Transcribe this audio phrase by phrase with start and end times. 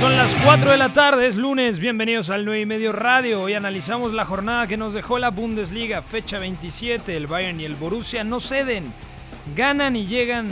[0.00, 3.42] Son las 4 de la tarde, es lunes, bienvenidos al 9 y medio radio.
[3.42, 7.14] Hoy analizamos la jornada que nos dejó la Bundesliga, fecha 27.
[7.14, 8.94] El Bayern y el Borussia no ceden,
[9.54, 10.48] ganan y llegan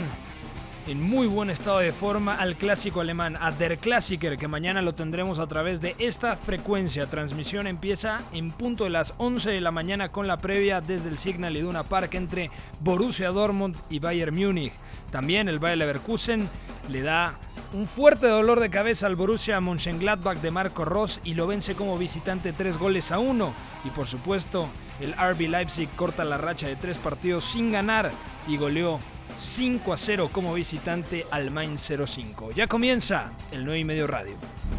[0.85, 4.93] en muy buen estado de forma al clásico alemán, a Der Klassiker, que mañana lo
[4.93, 7.07] tendremos a través de esta frecuencia.
[7.07, 11.17] Transmisión empieza en punto de las 11 de la mañana con la previa desde el
[11.17, 14.73] Signal Iduna Park entre Borussia Dortmund y Bayern Múnich.
[15.11, 16.47] También el Bayer Leverkusen
[16.89, 17.37] le da
[17.73, 21.97] un fuerte dolor de cabeza al Borussia Mönchengladbach de Marco Ross y lo vence como
[21.97, 23.53] visitante tres goles a uno.
[23.85, 24.67] Y por supuesto,
[24.99, 28.11] el RB Leipzig corta la racha de tres partidos sin ganar
[28.47, 28.99] y goleó
[29.37, 32.51] 5 a 0 como visitante al Mainz 05.
[32.51, 34.33] Ya comienza el 9 y medio radio.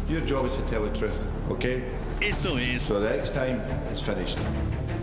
[0.09, 1.15] Your job is to tell the truth,
[1.49, 1.83] okay?
[2.19, 3.59] Esto es So the next time
[3.93, 4.37] is finished.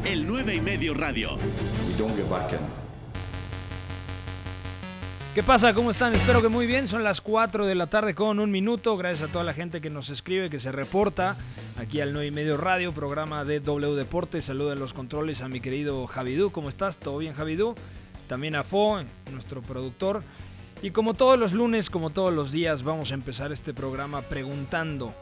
[0.05, 1.37] el 9 y medio radio.
[1.89, 2.88] We don't get back in.
[5.39, 5.73] ¿Qué pasa?
[5.73, 6.17] ¿Cómo están?
[6.17, 6.89] Espero que muy bien.
[6.89, 8.97] Son las 4 de la tarde con un minuto.
[8.97, 11.37] Gracias a toda la gente que nos escribe, que se reporta
[11.79, 14.47] aquí al 9 y medio radio, programa de W Deportes.
[14.47, 16.51] Saludo en los controles a mi querido Javidú.
[16.51, 16.99] ¿Cómo estás?
[16.99, 17.77] ¿Todo bien, Javidú?
[18.27, 20.25] También a Fo, nuestro productor.
[20.83, 25.15] Y como todos los lunes, como todos los días, vamos a empezar este programa preguntando: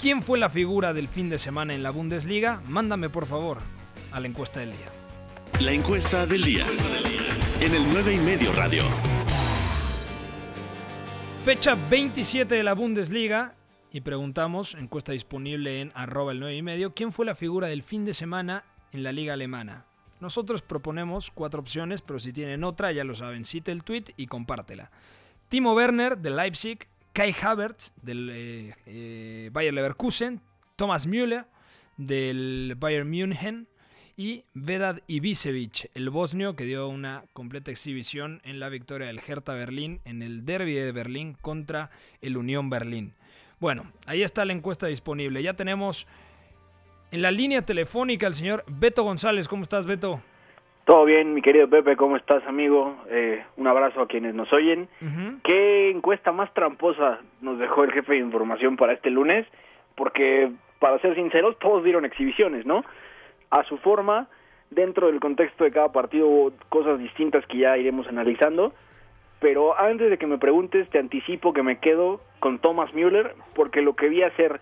[0.00, 2.62] ¿Quién fue la figura del fin de semana en la Bundesliga?
[2.68, 3.58] Mándame por favor
[4.12, 4.86] a la encuesta del día.
[5.58, 6.64] La encuesta del día.
[7.60, 8.84] En el 9 y medio radio.
[11.48, 13.54] Fecha 27 de la Bundesliga
[13.90, 17.82] y preguntamos, encuesta disponible en arroba el 9 y medio, ¿quién fue la figura del
[17.82, 19.86] fin de semana en la liga alemana?
[20.20, 24.26] Nosotros proponemos cuatro opciones, pero si tienen otra, ya lo saben, cite el tweet y
[24.26, 24.90] compártela.
[25.48, 30.42] Timo Werner de Leipzig, Kai Havertz del eh, eh, Bayer Leverkusen,
[30.76, 31.46] Thomas Müller
[31.96, 33.68] del Bayern München
[34.18, 39.54] y Vedad Ibisevic, el bosnio que dio una completa exhibición en la victoria del Hertha
[39.54, 41.90] Berlín en el derby de Berlín contra
[42.20, 43.12] el Unión Berlín.
[43.60, 45.40] Bueno, ahí está la encuesta disponible.
[45.40, 46.08] Ya tenemos
[47.12, 49.46] en la línea telefónica al señor Beto González.
[49.46, 50.20] ¿Cómo estás, Beto?
[50.84, 52.96] Todo bien, mi querido Pepe, ¿cómo estás, amigo?
[53.10, 54.88] Eh, un abrazo a quienes nos oyen.
[55.44, 59.46] ¿Qué encuesta más tramposa nos dejó el jefe de información para este lunes?
[59.94, 60.50] Porque,
[60.80, 62.84] para ser sinceros, todos dieron exhibiciones, ¿no?
[63.50, 64.28] A su forma,
[64.70, 68.72] dentro del contexto de cada partido, hubo cosas distintas que ya iremos analizando.
[69.40, 73.82] Pero antes de que me preguntes, te anticipo que me quedo con Thomas Müller, porque
[73.82, 74.60] lo que vi hacer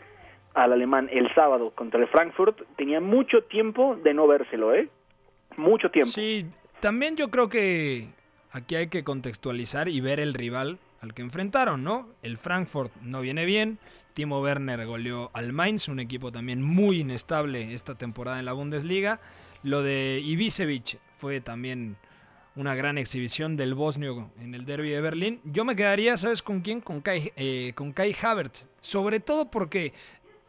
[0.54, 4.88] al alemán el sábado contra el Frankfurt tenía mucho tiempo de no vérselo, ¿eh?
[5.56, 6.10] Mucho tiempo.
[6.10, 6.46] Sí,
[6.80, 8.08] también yo creo que
[8.52, 12.08] aquí hay que contextualizar y ver el rival al que enfrentaron, ¿no?
[12.22, 13.78] El Frankfurt no viene bien.
[14.14, 19.20] Timo Werner goleó al Mainz, un equipo también muy inestable esta temporada en la Bundesliga.
[19.62, 21.96] Lo de Ibisevic fue también
[22.56, 25.40] una gran exhibición del bosnio en el derby de Berlín.
[25.44, 26.80] Yo me quedaría, ¿sabes con quién?
[26.80, 28.66] Con Kai, eh, con Kai Havertz.
[28.80, 29.92] Sobre todo porque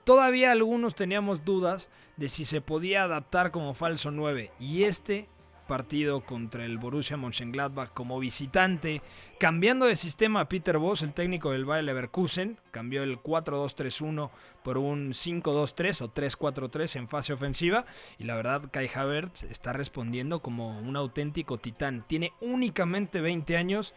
[0.06, 4.52] todavía algunos teníamos dudas de si se podía adaptar como falso 9.
[4.60, 5.28] Y este
[5.68, 9.02] partido contra el Borussia Mönchengladbach como visitante,
[9.40, 14.32] cambiando de sistema a Peter Voss, el técnico del Bayer Leverkusen, cambió el 4-2-3-1
[14.64, 17.86] por un 5-2-3 o 3-4-3 en fase ofensiva
[18.18, 22.04] y la verdad Kai Havertz está respondiendo como un auténtico titán.
[22.08, 23.94] Tiene únicamente 20 años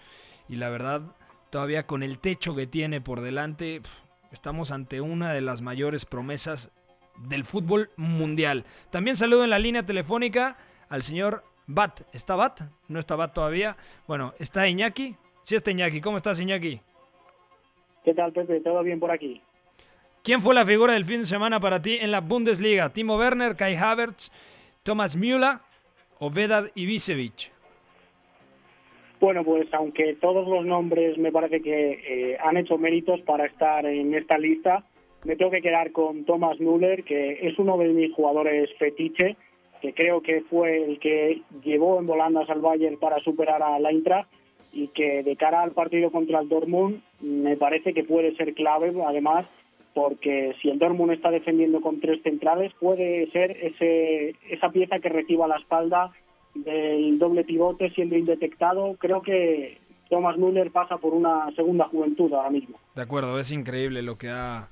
[0.48, 1.03] y la verdad
[1.50, 3.80] todavía con el techo que tiene por delante
[4.32, 6.70] estamos ante una de las mayores promesas
[7.19, 8.64] del fútbol mundial.
[8.91, 10.56] También saludo en la línea telefónica
[10.88, 12.03] al señor Bat.
[12.12, 12.62] ¿Está Bat?
[12.88, 13.76] No está Bat todavía.
[14.06, 15.14] Bueno, ¿está Iñaki?
[15.44, 16.00] Sí está Iñaki.
[16.00, 16.81] ¿Cómo estás, Iñaki?
[18.04, 18.60] ¿Qué tal, Pepe?
[18.60, 19.41] ¿Todo bien por aquí?
[20.22, 22.91] ¿Quién fue la figura del fin de semana para ti en la Bundesliga?
[22.91, 24.30] ¿Timo Werner, Kai Havertz,
[24.83, 25.59] Thomas Müller
[26.18, 27.53] o Vedad Ibisevic?
[29.21, 33.86] Bueno, pues aunque todos los nombres me parece que eh, han hecho méritos para estar
[33.86, 34.84] en esta lista,
[35.24, 39.36] me tengo que quedar con Thomas Müller, que es uno de mis jugadores fetiche,
[39.80, 43.91] que creo que fue el que llevó en volandas al Bayern para superar a la
[43.91, 44.28] Eintracht
[44.72, 48.92] y que de cara al partido contra el Dortmund me parece que puede ser clave,
[49.06, 49.47] además,
[49.94, 55.09] porque si el Dortmund está defendiendo con tres centrales, puede ser ese, esa pieza que
[55.09, 56.12] reciba la espalda
[56.54, 58.97] del doble pivote siendo indetectado.
[58.98, 59.78] Creo que,
[60.10, 62.78] Thomas Müller pasa por una segunda juventud ahora mismo.
[62.97, 64.68] De acuerdo, es increíble lo que ha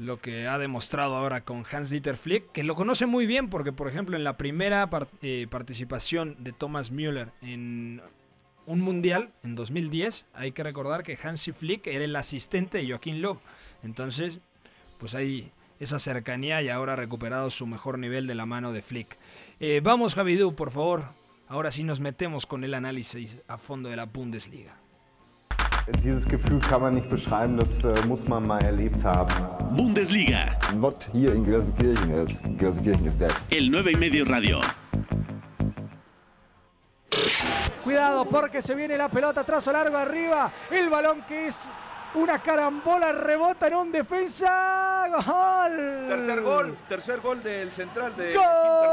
[0.00, 3.86] lo que ha demostrado ahora con Hans-Dieter Flick, que lo conoce muy bien porque, por
[3.86, 4.88] ejemplo, en la primera
[5.20, 8.00] eh, participación de Thomas Müller en
[8.64, 13.20] un mundial en 2010, hay que recordar que Hansi Flick era el asistente de Joaquín
[13.20, 13.40] Löw.
[13.82, 14.40] Entonces,
[14.96, 18.80] pues hay esa cercanía y ahora ha recuperado su mejor nivel de la mano de
[18.80, 19.18] Flick.
[19.60, 21.10] Eh, vamos, Javidú, por favor.
[21.46, 24.78] Ahora sí nos metemos con el análisis a fondo de la Bundesliga.
[26.02, 29.32] Dieses Gefühl kann man nicht beschreiben, das äh, muss man mal erlebt haben.
[29.76, 30.56] Bundesliga.
[30.76, 33.32] Not here in Gelsenkirchen, es, Gelsenkirchen is dead.
[33.50, 34.60] El 9 y medio radio.
[37.82, 40.52] Cuidado porque se viene la pelota trazo largo arriba.
[40.70, 41.56] El balón que es
[42.14, 45.06] una carambola rebota en un defensa.
[45.08, 46.06] ¡Gol!
[46.08, 48.90] Tercer gol, tercer gol del central de ¡Gol del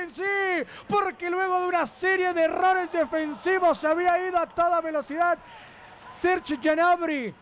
[0.00, 0.14] München!
[0.14, 5.38] Sí, porque luego de una serie de errores defensivos se había ido a toda velocidad
[6.20, 7.34] Serge Gnabry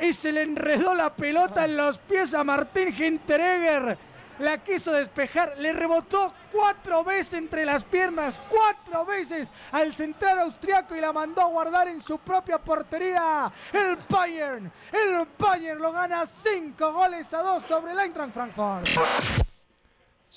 [0.00, 3.98] y se le enredó la pelota en los pies a Martín Hinteregger
[4.38, 10.94] la quiso despejar, le rebotó cuatro veces entre las piernas, cuatro veces al central austriaco
[10.94, 13.50] y la mandó a guardar en su propia portería.
[13.72, 19.55] El Bayern, el Bayern lo gana cinco goles a dos sobre el Eintracht Frankfurt.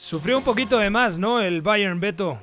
[0.01, 1.41] Sufrió un poquito de más, ¿no?
[1.41, 2.39] El Bayern Beto.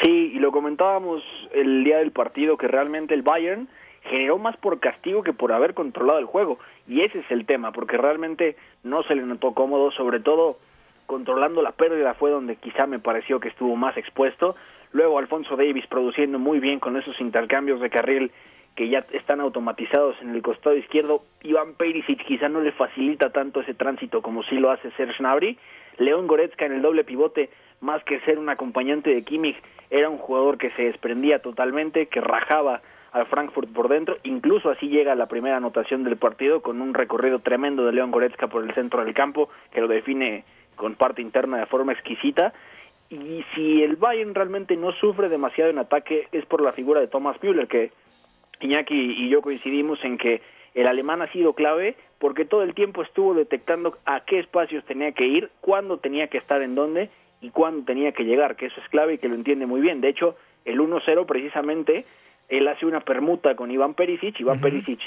[0.00, 1.20] Sí, y lo comentábamos
[1.52, 3.68] el día del partido que realmente el Bayern
[4.04, 6.60] generó más por castigo que por haber controlado el juego.
[6.86, 8.54] Y ese es el tema, porque realmente
[8.84, 10.58] no se le notó cómodo, sobre todo
[11.06, 14.54] controlando la pérdida fue donde quizá me pareció que estuvo más expuesto.
[14.92, 18.30] Luego Alfonso Davis produciendo muy bien con esos intercambios de carril
[18.76, 21.24] que ya están automatizados en el costado izquierdo.
[21.42, 25.58] Iván Perisic quizá no le facilita tanto ese tránsito como sí lo hace Serge Gnabry.
[25.98, 27.50] León Goretzka en el doble pivote,
[27.80, 29.56] más que ser un acompañante de Kimmich,
[29.90, 32.82] era un jugador que se desprendía totalmente, que rajaba
[33.12, 37.38] al Frankfurt por dentro, incluso así llega la primera anotación del partido con un recorrido
[37.38, 40.44] tremendo de León Goretzka por el centro del campo que lo define
[40.74, 42.52] con parte interna de forma exquisita.
[43.08, 47.06] Y si el Bayern realmente no sufre demasiado en ataque es por la figura de
[47.06, 47.92] Thomas Müller, que
[48.60, 50.42] Iñaki y yo coincidimos en que
[50.76, 55.12] el alemán ha sido clave porque todo el tiempo estuvo detectando a qué espacios tenía
[55.12, 57.08] que ir, cuándo tenía que estar en dónde
[57.40, 60.02] y cuándo tenía que llegar, que eso es clave y que lo entiende muy bien.
[60.02, 60.36] De hecho,
[60.66, 62.04] el 1-0 precisamente,
[62.50, 65.00] él hace una permuta con Iván Perisic, Iván Perisic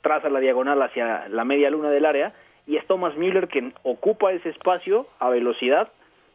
[0.00, 2.32] traza la diagonal hacia la media luna del área
[2.66, 5.88] y es Thomas Müller quien ocupa ese espacio a velocidad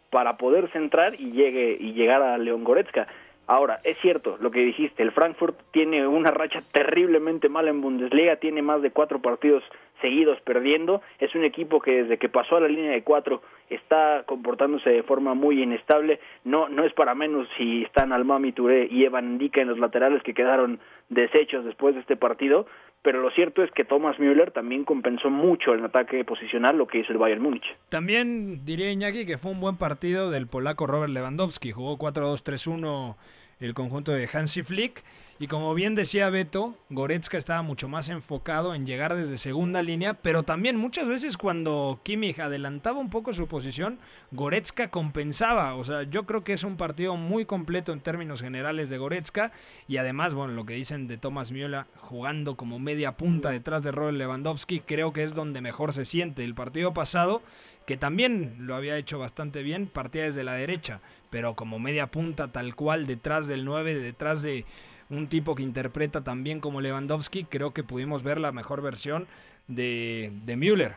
[0.10, 3.08] para poder centrar y llegue y llegar a León Goretzka.
[3.48, 8.38] Ahora, es cierto lo que dijiste, el Frankfurt tiene una racha terriblemente mala en Bundesliga,
[8.38, 9.64] tiene más de cuatro partidos
[10.02, 14.24] seguidos perdiendo, es un equipo que desde que pasó a la línea de cuatro está
[14.26, 19.06] comportándose de forma muy inestable, no, no es para menos si están Almami Touré y
[19.06, 22.68] Evan Indica en los laterales que quedaron deshechos después de este partido,
[23.02, 27.00] pero lo cierto es que Thomas Müller también compensó mucho el ataque posicional lo que
[27.00, 27.66] hizo el Bayern Múnich.
[27.90, 33.16] También diría Iñaki que fue un buen partido del polaco Robert Lewandowski, jugó 4-2-3-1
[33.60, 35.04] el conjunto de Hansi Flick.
[35.38, 40.14] Y como bien decía Beto, Goretzka estaba mucho más enfocado en llegar desde segunda línea,
[40.14, 44.00] pero también muchas veces cuando Kimmich adelantaba un poco su posición,
[44.32, 45.76] Goretzka compensaba.
[45.76, 49.52] O sea, yo creo que es un partido muy completo en términos generales de Goretzka.
[49.90, 53.92] Y además, bueno, lo que dicen de Thomas Miola jugando como media punta detrás de
[53.92, 56.46] Robert Lewandowski, creo que es donde mejor se siente.
[56.46, 57.42] El partido pasado
[57.86, 62.52] que también lo había hecho bastante bien, partía desde la derecha, pero como media punta
[62.52, 64.66] tal cual detrás del 9, detrás de
[65.10, 69.28] un tipo que interpreta también como Lewandowski, creo que pudimos ver la mejor versión
[69.68, 70.94] de, de Müller.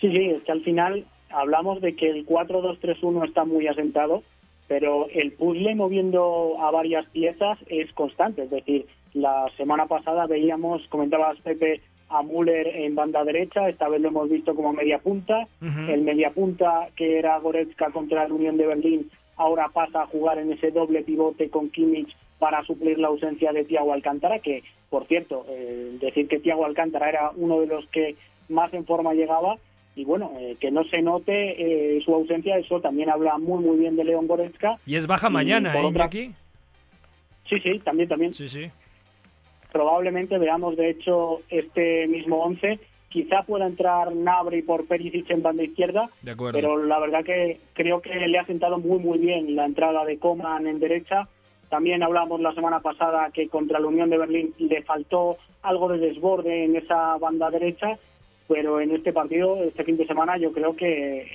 [0.00, 4.22] Sí, sí, es que al final hablamos de que el 4-2-3-1 está muy asentado,
[4.68, 8.42] pero el puzzle moviendo a varias piezas es constante.
[8.42, 14.00] Es decir, la semana pasada veíamos, comentabas Pepe, a Müller en banda derecha, esta vez
[14.00, 18.56] lo hemos visto como media punta, el media punta que era Goretzka contra la Unión
[18.56, 23.08] de Berlín ahora pasa a jugar en ese doble pivote con Kimmich para suplir la
[23.08, 27.66] ausencia de Thiago Alcántara, que por cierto, eh, decir que Thiago Alcántara era uno de
[27.66, 28.14] los que
[28.48, 29.56] más en forma llegaba,
[29.96, 33.78] y bueno, eh, que no se note eh, su ausencia, eso también habla muy muy
[33.78, 34.78] bien de León Goretzka.
[34.86, 36.32] Y es baja mañana, ¿eh, aquí?
[37.48, 38.34] Sí, sí, también, también.
[38.34, 38.70] Sí, sí
[39.76, 42.80] probablemente veamos de hecho este mismo 11
[43.10, 46.08] quizá pueda entrar Nabri por Perisic en banda izquierda,
[46.52, 50.18] pero la verdad que creo que le ha sentado muy muy bien la entrada de
[50.18, 51.28] Coman en derecha.
[51.68, 55.98] También hablamos la semana pasada que contra la Unión de Berlín le faltó algo de
[55.98, 57.98] desborde en esa banda derecha,
[58.48, 60.86] pero en este partido, este fin de semana, yo creo que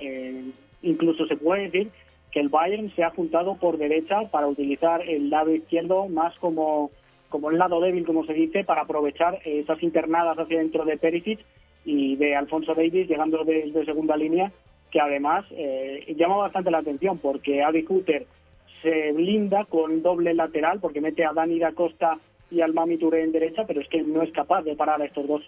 [0.02, 0.44] eh,
[0.82, 1.92] incluso se puede decir
[2.32, 6.90] que el Bayern se ha juntado por derecha para utilizar el lado izquierdo más como,
[7.32, 11.40] como el lado débil, como se dice, para aprovechar esas internadas hacia dentro de Perisic
[11.84, 14.52] y de Alfonso Davis llegando desde segunda línea,
[14.92, 18.28] que además eh, llama bastante la atención porque Adi Hutter
[18.84, 22.20] se blinda con doble lateral porque mete a Dani da Costa
[22.52, 25.06] y al Mami Touré en derecha, pero es que no es capaz de parar a
[25.06, 25.42] estos dos.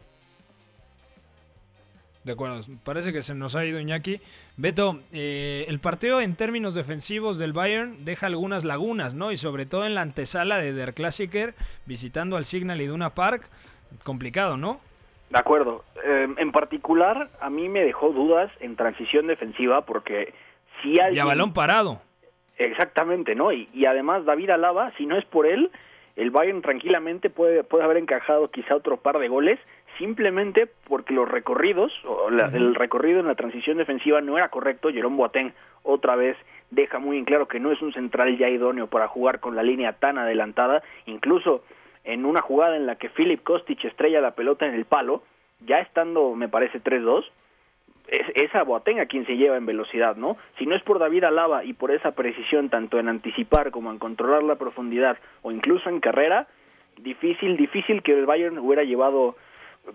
[2.24, 4.22] De acuerdo, parece que se nos ha ido Iñaki.
[4.56, 9.34] Beto, eh, el partido en términos defensivos del Bayern deja algunas lagunas, ¿no?
[9.34, 11.54] Y sobre todo en la antesala de Der Klassiker,
[11.86, 13.50] visitando al Signal Iduna Park,
[14.04, 14.80] complicado, ¿no?
[15.32, 15.84] De acuerdo.
[16.06, 20.34] Eh, en particular, a mí me dejó dudas en transición defensiva porque
[20.82, 21.18] si alguien...
[21.18, 22.02] Y a balón parado.
[22.58, 23.52] Exactamente, ¿no?
[23.52, 25.72] Y, y además David Alaba, si no es por él,
[26.16, 29.60] el Bayern tranquilamente puede, puede haber encajado quizá otro par de goles
[29.98, 34.92] simplemente porque los recorridos, o el recorrido en la transición defensiva no era correcto.
[34.92, 36.38] Jerome Boateng otra vez
[36.72, 39.64] deja muy en claro que no es un central ya idóneo para jugar con la
[39.64, 41.64] línea tan adelantada, incluso
[42.04, 45.24] en una jugada en la que Philip Kostic estrella la pelota en el palo,
[45.66, 47.26] ya estando, me parece, 3-2,
[48.08, 50.38] es, es a Boateng a quien se lleva en velocidad, ¿no?
[50.58, 54.00] Si no es por David Alaba y por esa precisión tanto en anticipar como en
[54.00, 56.48] controlar la profundidad o incluso en carrera,
[56.98, 59.36] difícil, difícil que el Bayern hubiera llevado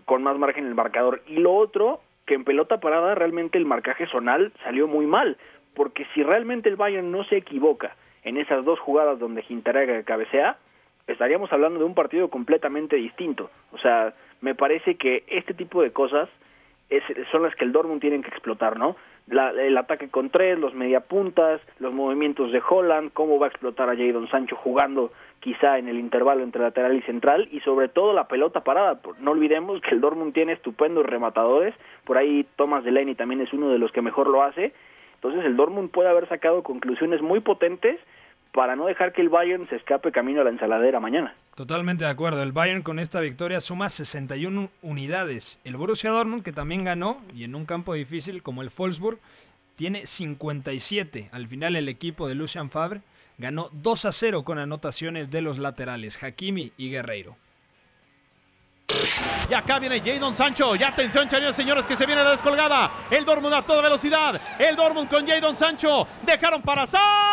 [0.04, 1.22] con más margen el marcador.
[1.26, 5.36] Y lo otro, que en pelota parada realmente el marcaje zonal salió muy mal,
[5.74, 10.58] porque si realmente el Bayern no se equivoca en esas dos jugadas donde Gintarega cabecea,
[11.06, 13.50] estaríamos hablando de un partido completamente distinto.
[13.72, 16.28] O sea, me parece que este tipo de cosas
[16.90, 18.96] es, son las que el Dortmund tienen que explotar, ¿no?
[19.30, 23.96] el ataque con tres, los mediapuntas, los movimientos de Holland, cómo va a explotar a
[23.96, 28.26] Jadon Sancho jugando quizá en el intervalo entre lateral y central y sobre todo la
[28.26, 29.00] pelota parada.
[29.20, 33.68] No olvidemos que el Dortmund tiene estupendos rematadores, por ahí Thomas Delaney también es uno
[33.68, 34.72] de los que mejor lo hace.
[35.16, 37.98] Entonces el Dortmund puede haber sacado conclusiones muy potentes
[38.52, 41.34] para no dejar que el Bayern se escape camino a la ensaladera mañana.
[41.54, 42.42] Totalmente de acuerdo.
[42.42, 45.58] El Bayern con esta victoria suma 61 unidades.
[45.64, 49.18] El Borussia Dortmund, que también ganó, y en un campo difícil como el Wolfsburg,
[49.76, 51.30] tiene 57.
[51.32, 53.00] Al final el equipo de Lucian Favre
[53.38, 57.36] ganó 2 a 0 con anotaciones de los laterales Hakimi y Guerreiro.
[59.50, 60.74] Y acá viene Jadon Sancho.
[60.76, 62.90] Y atención, señores, señores, que se viene la descolgada.
[63.10, 64.40] El Dortmund a toda velocidad.
[64.58, 66.06] El Dortmund con Jadon Sancho.
[66.24, 67.28] Dejaron para Sar.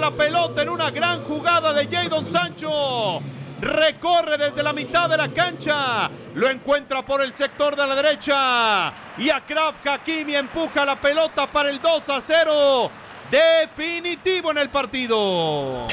[0.00, 3.20] La pelota en una gran jugada de Jadon Sancho.
[3.60, 6.10] Recorre desde la mitad de la cancha.
[6.34, 8.92] Lo encuentra por el sector de la derecha.
[9.18, 12.90] Y Akraf Hakimi empuja la pelota para el 2 a 0.
[13.30, 15.86] Definitivo en el partido.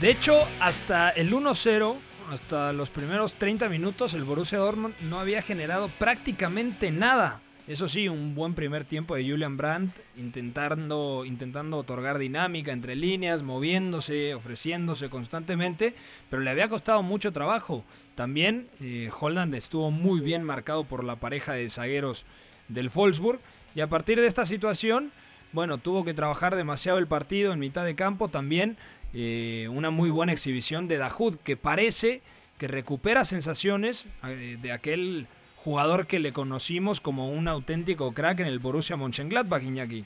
[0.00, 1.96] De hecho, hasta el 1-0,
[2.30, 7.40] hasta los primeros 30 minutos, el Borussia Dortmund no había generado prácticamente nada.
[7.68, 13.42] Eso sí, un buen primer tiempo de Julian Brandt, intentando, intentando otorgar dinámica entre líneas,
[13.42, 15.94] moviéndose, ofreciéndose constantemente,
[16.30, 17.84] pero le había costado mucho trabajo.
[18.14, 22.24] También eh, Holland estuvo muy bien marcado por la pareja de zagueros
[22.68, 23.38] del Wolfsburg,
[23.74, 25.12] y a partir de esta situación,
[25.52, 28.28] bueno, tuvo que trabajar demasiado el partido en mitad de campo.
[28.28, 28.78] También
[29.12, 32.22] eh, una muy buena exhibición de Dahoud, que parece
[32.56, 35.26] que recupera sensaciones eh, de aquel
[35.68, 40.02] jugador que le conocimos como un auténtico crack en el Borussia Mönchengladbach, Iñaki.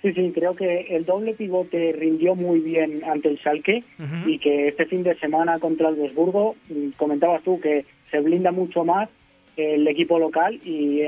[0.00, 3.82] Sí, sí, creo que el doble pivote rindió muy bien ante el Schalke
[4.24, 8.52] y que este fin de semana contra el Desburgo, mm, comentabas tú que se blinda
[8.52, 9.08] mucho más
[9.56, 11.00] el equipo local y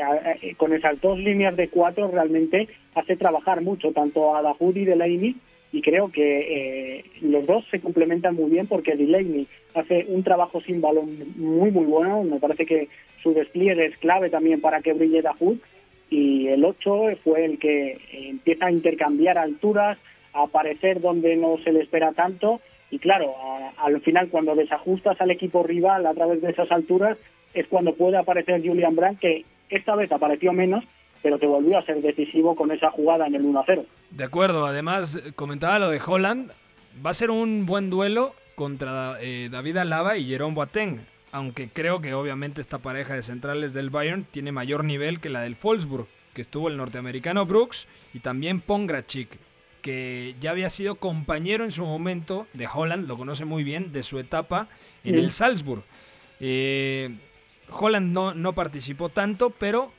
[0.57, 5.37] con esas dos líneas de cuatro realmente hace trabajar mucho tanto a Dahoud y Delaney
[5.71, 10.61] y creo que eh, los dos se complementan muy bien porque Delaney hace un trabajo
[10.61, 12.89] sin balón muy muy bueno, me parece que
[13.23, 15.59] su despliegue es clave también para que brille Dahoud
[16.11, 19.99] y el 8 fue el que empieza a intercambiar alturas,
[20.33, 22.61] a aparecer donde no se le espera tanto.
[22.91, 23.35] Y claro,
[23.77, 27.19] al final cuando desajustas al equipo rival a través de esas alturas
[27.53, 30.85] es cuando puede aparecer Julian Brandt que esta vez apareció menos
[31.23, 33.85] pero que volvió a ser decisivo con esa jugada en el 1-0.
[34.11, 36.53] De acuerdo, además comentaba lo de Holland,
[37.05, 42.01] va a ser un buen duelo contra eh, David Alaba y Jerome Boateng, aunque creo
[42.01, 46.09] que obviamente esta pareja de centrales del Bayern tiene mayor nivel que la del Wolfsburg,
[46.35, 49.29] que estuvo el norteamericano Brooks y también Pongracic.
[49.81, 54.03] que ya había sido compañero en su momento de Holland, lo conoce muy bien, de
[54.03, 54.69] su etapa
[55.05, 55.85] en el Salzburg.
[56.41, 57.15] Eh,
[57.71, 59.93] Holland no, no participó tanto, pero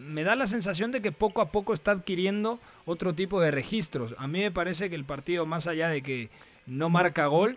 [0.00, 4.16] me da la sensación de que poco a poco está adquiriendo otro tipo de registros.
[4.18, 6.30] A mí me parece que el partido, más allá de que
[6.66, 7.56] no marca gol,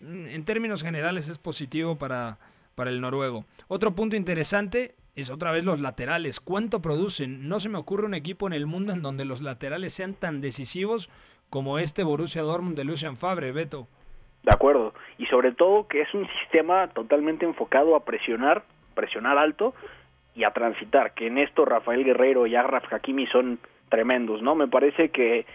[0.00, 2.38] en términos generales es positivo para,
[2.74, 3.44] para el noruego.
[3.68, 6.40] Otro punto interesante es otra vez los laterales.
[6.40, 7.48] ¿Cuánto producen?
[7.48, 10.40] No se me ocurre un equipo en el mundo en donde los laterales sean tan
[10.40, 11.08] decisivos
[11.50, 13.86] como este Borussia Dortmund de Lucian Fabre, Beto.
[14.42, 14.92] De acuerdo.
[15.18, 19.74] Y sobre todo que es un sistema totalmente enfocado a presionar, presionar alto
[20.34, 21.14] y a transitar.
[21.14, 23.58] Que en esto Rafael Guerrero y Agraf Hakimi son
[23.88, 24.54] tremendos, ¿no?
[24.54, 25.46] Me parece que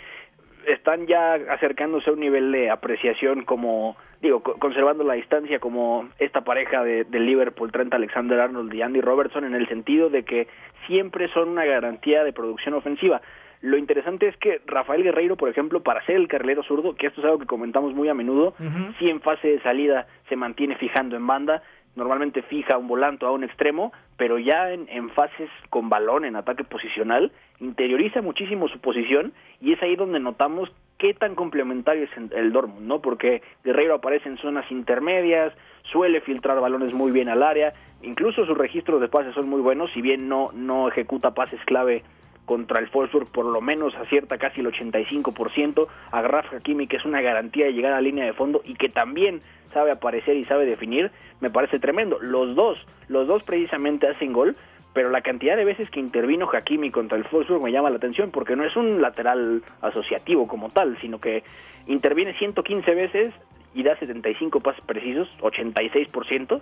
[0.67, 6.41] están ya acercándose a un nivel de apreciación como, digo, conservando la distancia como esta
[6.41, 10.47] pareja de, de, Liverpool, Trent Alexander Arnold y Andy Robertson, en el sentido de que
[10.87, 13.21] siempre son una garantía de producción ofensiva.
[13.61, 17.19] Lo interesante es que Rafael Guerreiro, por ejemplo, para ser el carrilero zurdo, que esto
[17.19, 18.53] es algo que comentamos muy a menudo,
[18.97, 21.61] si en fase de salida se mantiene fijando en banda,
[21.95, 26.35] normalmente fija un volante a un extremo, pero ya en, en, fases con balón, en
[26.35, 32.31] ataque posicional, interioriza muchísimo su posición y es ahí donde notamos qué tan complementario es
[32.33, 33.01] el Dortmund, ¿no?
[33.01, 35.53] Porque Guerreiro aparece en zonas intermedias,
[35.83, 39.91] suele filtrar balones muy bien al área, incluso sus registros de pases son muy buenos,
[39.93, 42.03] si bien no, no ejecuta pases clave
[42.49, 47.05] contra el Wolfsburg por lo menos acierta casi el 85%, a Graf Hakimi que es
[47.05, 49.41] una garantía de llegar a la línea de fondo y que también
[49.71, 52.17] sabe aparecer y sabe definir, me parece tremendo.
[52.19, 54.55] Los dos, los dos precisamente hacen gol,
[54.93, 58.31] pero la cantidad de veces que intervino Hakimi contra el Wolfsburg me llama la atención
[58.31, 61.43] porque no es un lateral asociativo como tal, sino que
[61.85, 63.31] interviene 115 veces
[63.75, 66.61] y da 75 pases precisos, 86%,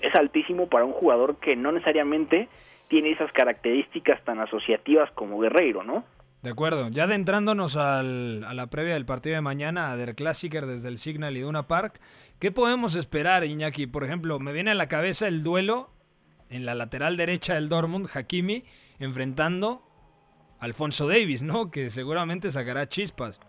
[0.00, 2.48] es altísimo para un jugador que no necesariamente
[2.88, 6.04] tiene esas características tan asociativas como Guerreiro, ¿no?
[6.42, 10.88] De acuerdo, ya adentrándonos al, a la previa del partido de mañana, Der Klassiker desde
[10.88, 12.00] el Signal Iduna Park,
[12.38, 13.86] ¿qué podemos esperar, Iñaki?
[13.86, 15.88] Por ejemplo, me viene a la cabeza el duelo
[16.50, 18.64] en la lateral derecha del Dortmund, Hakimi,
[18.98, 19.80] enfrentando
[20.60, 21.70] a Alfonso Davis, ¿no?
[21.70, 23.40] Que seguramente sacará chispas.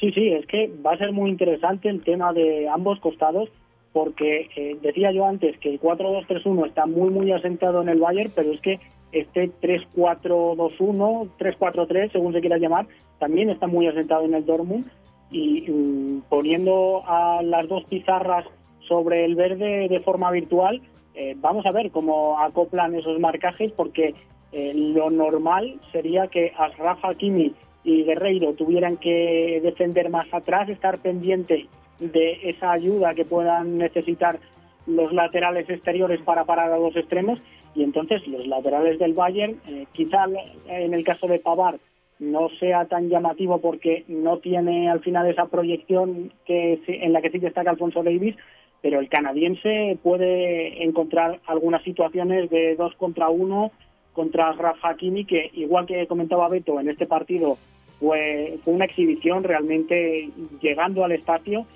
[0.00, 3.50] Sí, sí, es que va a ser muy interesante el tema de ambos costados
[3.92, 8.32] porque eh, decía yo antes que el 4-2-3-1 está muy muy asentado en el Bayern,
[8.34, 8.80] pero es que
[9.12, 12.86] este 3-4-2-1, 3-4-3, según se quiera llamar,
[13.18, 14.86] también está muy asentado en el Dortmund.
[15.30, 18.44] Y mm, poniendo a las dos pizarras
[18.86, 20.80] sobre el verde de forma virtual,
[21.14, 24.14] eh, vamos a ver cómo acoplan esos marcajes porque
[24.52, 30.98] eh, lo normal sería que Asraf Hakimi y Guerreiro tuvieran que defender más atrás, estar
[30.98, 31.66] pendiente
[32.00, 34.38] de esa ayuda que puedan necesitar
[34.86, 37.38] los laterales exteriores para parar a los extremos.
[37.74, 40.26] Y entonces los laterales del Bayern, eh, quizá
[40.68, 41.78] en el caso de Pavard
[42.18, 47.30] no sea tan llamativo porque no tiene al final esa proyección que en la que
[47.30, 48.34] sí destaca Alfonso Davis,
[48.82, 53.70] pero el canadiense puede encontrar algunas situaciones de dos contra uno
[54.12, 57.56] contra Rafa Hakimi que igual que comentaba Beto en este partido
[58.00, 60.30] fue, fue una exhibición realmente
[60.60, 61.66] llegando al espacio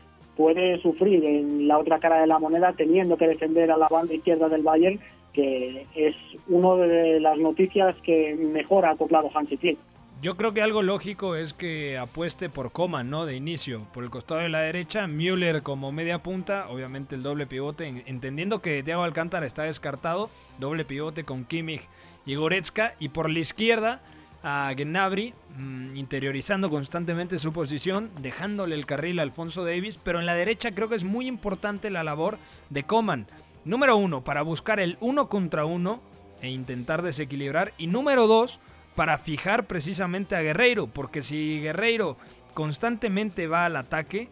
[0.43, 4.13] puede sufrir en la otra cara de la moneda teniendo que defender a la banda
[4.13, 4.99] izquierda del Bayern,
[5.33, 6.17] que es
[6.49, 9.79] una de las noticias que mejor ha acoplado Hansi Flick.
[10.21, 13.25] Yo creo que algo lógico es que apueste por Coman, ¿no?
[13.25, 17.47] De inicio, por el costado de la derecha, Müller como media punta, obviamente el doble
[17.47, 20.29] pivote, entendiendo que Thiago Alcántara está descartado,
[20.59, 21.89] doble pivote con Kimmich
[22.27, 24.01] y Goretzka, y por la izquierda
[24.43, 30.27] a Gnabry, mm, interiorizando constantemente su posición, dejándole el carril a Alfonso Davis, pero en
[30.27, 32.39] la derecha creo que es muy importante la labor
[32.71, 33.27] de Coman.
[33.65, 36.01] Número uno, para buscar el uno contra uno
[36.41, 37.73] e intentar desequilibrar.
[37.79, 38.59] Y número dos,
[38.97, 42.17] para fijar precisamente a Guerreiro, porque si Guerreiro
[42.55, 44.29] constantemente va al ataque,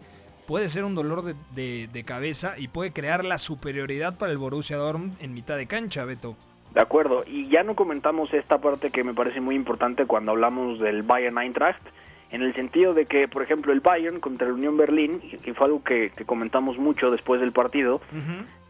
[0.47, 5.17] puede ser un dolor de, cabeza y puede crear la superioridad para el Borussia Dortmund
[5.21, 6.37] en mitad de cancha, Beto.
[6.75, 10.79] De acuerdo, y ya no comentamos esta parte que me parece muy importante cuando hablamos
[10.79, 11.83] del Bayern Eintracht,
[12.31, 15.67] en el sentido de que, por ejemplo, el Bayern contra la Unión Berlín, y fue
[15.67, 18.01] algo que, comentamos mucho después del partido,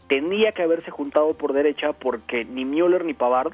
[0.09, 3.53] tenía que haberse juntado por derecha porque ni Müller ni Pavard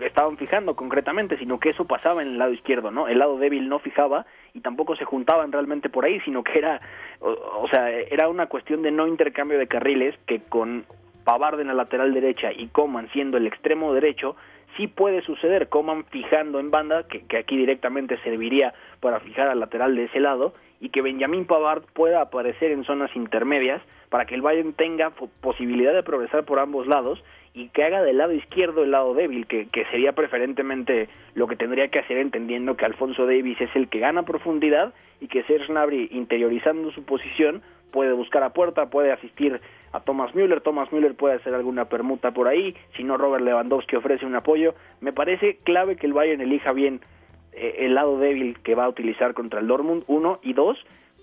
[0.00, 3.06] estaban fijando concretamente, sino que eso pasaba en el lado izquierdo, ¿no?
[3.06, 6.78] El lado débil no fijaba y tampoco se juntaban realmente por ahí, sino que era,
[7.20, 10.86] o sea, era una cuestión de no intercambio de carriles que con
[11.24, 14.36] Pavard en la lateral derecha y Coman siendo el extremo derecho,
[14.76, 19.96] sí puede suceder, Coman fijando en banda, que, aquí directamente serviría para fijar al lateral
[19.96, 24.42] de ese lado, y que Benjamin Pavard pueda aparecer en zonas intermedias para que el
[24.42, 25.10] Bayern tenga
[25.40, 27.22] posibilidad de progresar por ambos lados
[27.54, 31.56] y que haga del lado izquierdo el lado débil, que, que sería preferentemente lo que
[31.56, 35.72] tendría que hacer entendiendo que Alfonso Davis es el que gana profundidad y que Serge
[35.72, 37.62] Gnabry interiorizando su posición
[37.94, 39.60] puede buscar a puerta, puede asistir
[39.92, 43.94] a Thomas Müller, Thomas Müller puede hacer alguna permuta por ahí, si no Robert Lewandowski
[43.94, 47.02] ofrece un apoyo, me parece clave que el Bayern elija bien
[47.52, 50.76] eh, el lado débil que va a utilizar contra el Dortmund, uno, y dos,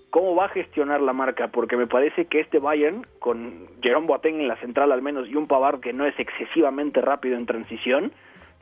[0.08, 4.40] cómo va a gestionar la marca, porque me parece que este Bayern, con Jerome Boateng
[4.40, 8.12] en la central al menos y un Pavard que no es excesivamente rápido en transición,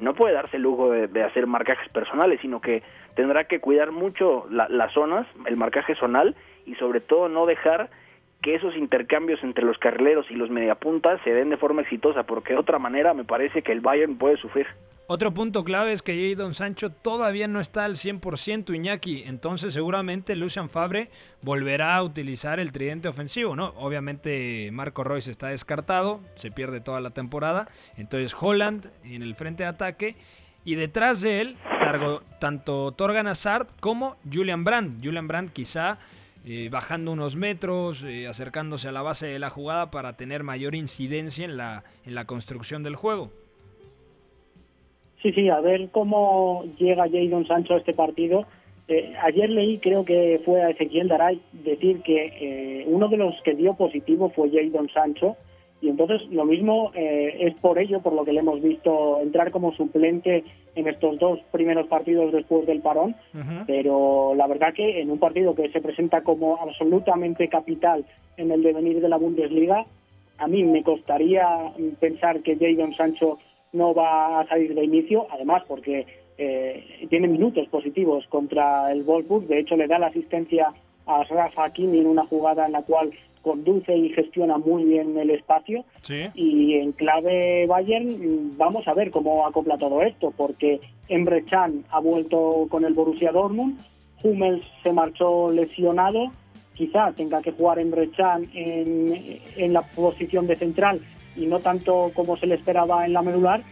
[0.01, 2.83] no puede darse el lujo de, hacer marcajes personales, sino que
[3.15, 6.35] tendrá que cuidar mucho las zonas, el marcaje zonal
[6.67, 7.91] y sobre todo no dejar
[8.43, 12.55] que esos intercambios entre los carrileros y los mediapuntas se den de forma exitosa, porque
[12.55, 14.67] de otra manera me parece que el Bayern puede sufrir.
[15.13, 20.37] Otro punto clave es que Jadon Sancho todavía no está al 100% Iñaki, entonces seguramente
[20.37, 21.11] Lucian Fabre
[21.43, 23.75] volverá a utilizar el tridente ofensivo, ¿no?
[23.77, 29.65] Obviamente Marco Royce está descartado, se pierde toda la temporada, entonces Holland en el frente
[29.65, 30.15] de ataque
[30.65, 31.57] y detrás de él
[32.39, 35.05] tanto Torgan Hazard como Julian Brandt.
[35.05, 35.99] Julian Brandt quizá
[36.47, 40.75] eh, bajando unos metros, eh, acercándose a la base de la jugada para tener mayor
[40.75, 43.31] incidencia en la, en la construcción del juego.
[45.23, 48.47] Sí, sí, a ver cómo llega Jadon Sancho a este partido.
[48.89, 53.55] Eh, ayer leí, creo que fue a Ezequiel Daray, decir que uno de los que
[53.55, 55.37] dio positivo fue Jadon Sancho
[55.81, 59.51] y entonces lo mismo eh, es por ello, por lo que le hemos visto entrar
[59.51, 63.17] como suplente en estos dos primeros partidos después del parón,
[63.67, 68.05] pero la verdad que en un partido que se presenta como absolutamente capital
[68.37, 69.83] en el devenir de la Bundesliga,
[70.39, 73.39] a mí me costaría pensar que Jadon Sancho
[73.73, 76.07] no va a salir de inicio, además porque
[76.39, 80.69] eh, tiene minutos positivos contra el Wolfsburg, de hecho le da la asistencia
[81.07, 83.11] a Rafa Hakimi en una jugada en la cual
[83.43, 85.85] conduce y gestiona muy bien el espacio.
[86.35, 92.01] Y en clave Bayern vamos a ver cómo acopla todo esto, porque Emre Can ha
[92.01, 93.79] vuelto con el Borussia Dortmund,
[94.23, 96.31] Hummels se marchó lesionado,
[96.75, 99.15] quizá tenga que jugar Emre Can en,
[99.57, 101.01] en la posición de central
[101.37, 103.63] y no tanto como se le esperaba en la medular.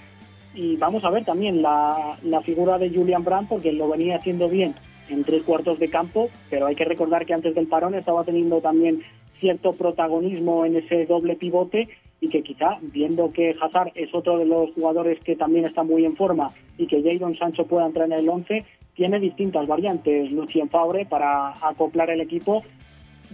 [0.54, 4.48] Y vamos a ver también la, la figura de Julian Brandt, porque lo venía haciendo
[4.48, 4.74] bien
[5.09, 8.61] en tres cuartos de campo, pero hay que recordar que antes del parón estaba teniendo
[8.61, 9.02] también
[9.38, 11.88] cierto protagonismo en ese doble pivote
[12.20, 16.05] y que quizá, viendo que Hazard es otro de los jugadores que también está muy
[16.05, 20.68] en forma y que Jadon Sancho pueda entrar en el 11, tiene distintas variantes Lucien
[20.68, 22.64] Fabre para acoplar el equipo.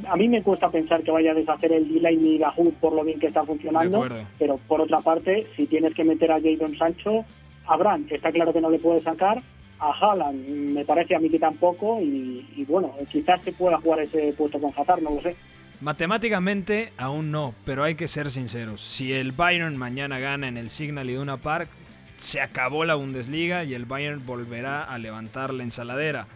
[0.06, 2.92] A mí me cuesta pensar que vaya a deshacer el delay ni la HUD por
[2.92, 4.04] lo bien que está funcionando,
[4.38, 7.24] pero por otra parte, si tienes que meter a Jadon Sancho,
[7.66, 9.40] a Brandt está claro que no le puede sacar,
[9.78, 14.00] a Haaland me parece a mí que tampoco y, y bueno, quizás se pueda jugar
[14.00, 15.34] ese puesto con Hazard, no lo sé.
[15.80, 18.80] Matemáticamente aún no, pero hay que ser sinceros.
[18.80, 21.68] Si el Bayern mañana gana en el Signal Iduna Park,
[22.16, 26.26] se acabó la Bundesliga y el Bayern volverá a levantar la ensaladera.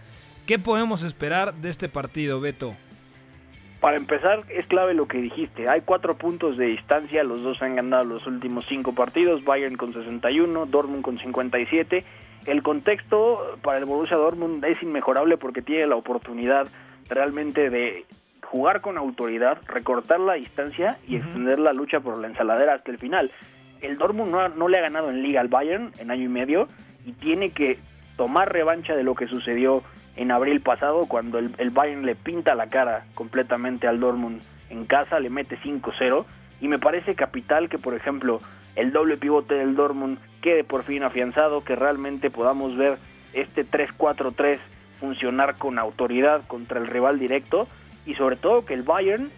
[0.46, 2.74] ¿Qué podemos esperar de este partido, Beto?
[3.80, 5.68] Para empezar, es clave lo que dijiste.
[5.68, 9.92] Hay cuatro puntos de distancia, los dos han ganado los últimos cinco partidos, Bayern con
[9.92, 12.04] 61, Dortmund con 57.
[12.46, 16.66] El contexto para el Borussia Dortmund es inmejorable porque tiene la oportunidad
[17.08, 18.04] realmente de
[18.50, 22.98] jugar con autoridad, recortar la distancia y extender la lucha por la ensaladera hasta el
[22.98, 23.30] final.
[23.82, 26.66] El Dortmund no, le ha ganado en liga al Bayern en año y medio
[27.04, 27.78] y tiene que
[28.16, 29.82] tomar revancha de lo que sucedió
[30.16, 34.86] en abril pasado cuando el, el Bayern le pinta la cara completamente al Dortmund en
[34.86, 36.24] casa, le mete 5-0
[36.60, 38.40] y me parece capital que por ejemplo
[38.76, 42.96] el doble pivote del Dortmund quede por fin afianzado, que realmente podamos ver
[43.34, 44.58] este 3-4-3
[44.98, 47.68] funcionar con autoridad contra el rival directo
[48.08, 49.30] y sobre todo que el Bayern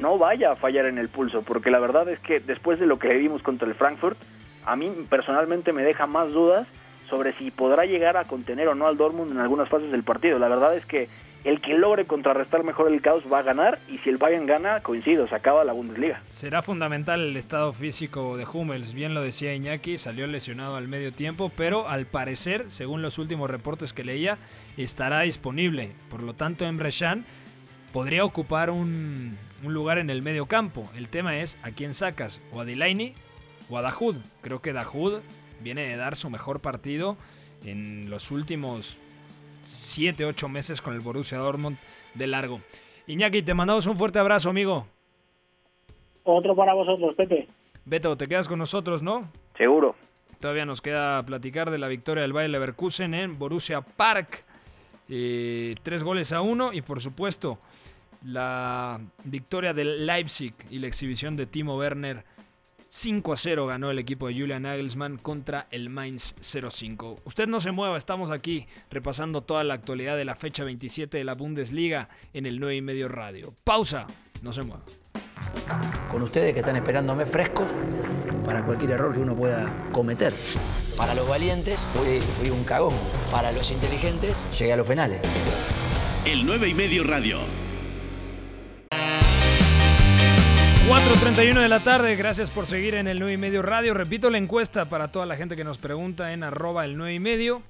[0.00, 2.98] no vaya a fallar en el pulso, porque la verdad es que después de lo
[2.98, 4.18] que vimos contra el Frankfurt,
[4.64, 6.66] a mí personalmente me deja más dudas
[7.08, 10.40] sobre si podrá llegar a contener o no al Dortmund en algunas fases del partido.
[10.40, 11.08] La verdad es que
[11.44, 14.80] el que logre contrarrestar mejor el caos va a ganar y si el Bayern gana,
[14.80, 16.20] coincido, se acaba la Bundesliga.
[16.28, 21.12] Será fundamental el estado físico de Hummels, bien lo decía Iñaki, salió lesionado al medio
[21.12, 24.38] tiempo, pero al parecer, según los últimos reportes que leía,
[24.76, 25.92] estará disponible.
[26.10, 27.24] Por lo tanto, Emre Can
[27.96, 30.86] podría ocupar un, lugar en el medio campo.
[30.98, 33.14] El tema es a quién sacas, o a Delaney
[33.70, 34.16] o a Dahoud.
[34.42, 35.22] Creo que Dahoud
[35.62, 37.16] viene de dar su mejor partido
[37.64, 39.00] en los últimos
[39.64, 41.78] 7-8 meses con el Borussia Dortmund
[42.12, 42.60] de largo.
[43.06, 44.86] Iñaki, te mandamos un fuerte abrazo, amigo.
[46.24, 47.48] Otro para vosotros, Pepe.
[47.86, 49.30] Beto, te quedas con nosotros, ¿no?
[49.56, 49.94] Seguro.
[50.38, 54.44] Todavía nos queda platicar de la victoria del Bayer Leverkusen en Borussia Park.
[55.08, 57.58] eh, tres goles a uno y por supuesto
[58.26, 62.24] la victoria del Leipzig y la exhibición de Timo Werner
[62.88, 67.20] 5 a 0 ganó el equipo de Julian Nagelsmann contra el Mainz 05.
[67.24, 71.24] Usted no se mueva, estamos aquí repasando toda la actualidad de la fecha 27 de
[71.24, 73.54] la Bundesliga en el 9 y medio radio.
[73.64, 74.06] Pausa,
[74.42, 74.82] no se mueva.
[76.10, 77.66] Con ustedes que están esperándome frescos
[78.44, 80.32] para cualquier error que uno pueda cometer.
[80.96, 82.94] Para los valientes fui, fui un cagón.
[83.30, 85.20] Para los inteligentes llegué a los penales.
[86.24, 87.65] El 9 y medio radio.
[90.88, 93.92] 4.31 de la tarde, gracias por seguir en el 9 y medio radio.
[93.92, 97.18] Repito la encuesta para toda la gente que nos pregunta en arroba el 9 y
[97.18, 97.62] medio.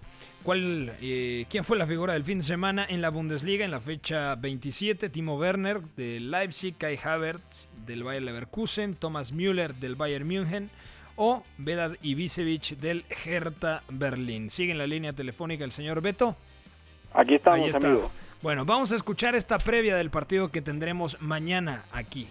[0.42, 3.80] ¿Cuál, eh, ¿Quién fue la figura del fin de semana en la Bundesliga en la
[3.80, 5.08] fecha 27?
[5.08, 10.68] Timo Werner del Leipzig, Kai Havertz del Bayer Leverkusen, Thomas Müller del Bayern München
[11.16, 14.50] o Vedad Ibisevic del Hertha Berlín.
[14.50, 16.36] Sigue en la línea telefónica el señor Beto.
[17.14, 17.88] Aquí estamos, Ahí está.
[17.88, 18.10] amigo.
[18.42, 22.28] Bueno, vamos a escuchar esta previa del partido que tendremos mañana aquí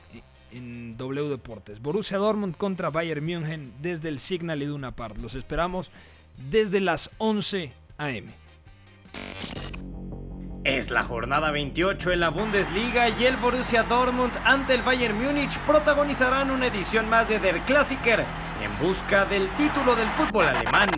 [0.55, 1.81] en W Deportes.
[1.81, 5.17] Borussia Dortmund contra Bayern München desde el Signal Iduna Park.
[5.21, 5.91] Los esperamos
[6.49, 8.31] desde las 11 a.m.
[10.63, 15.59] Es la jornada 28 en la Bundesliga y el Borussia Dortmund ante el Bayern Múnich
[15.59, 18.25] protagonizarán una edición más de Der Klassiker
[18.63, 20.89] en busca del título del fútbol alemán.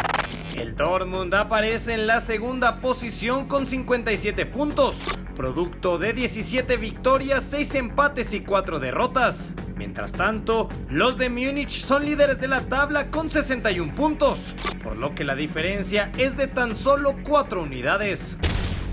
[0.55, 4.95] El Dortmund aparece en la segunda posición con 57 puntos,
[5.37, 9.53] producto de 17 victorias, 6 empates y 4 derrotas.
[9.75, 14.39] Mientras tanto, los de Múnich son líderes de la tabla con 61 puntos,
[14.83, 18.35] por lo que la diferencia es de tan solo 4 unidades.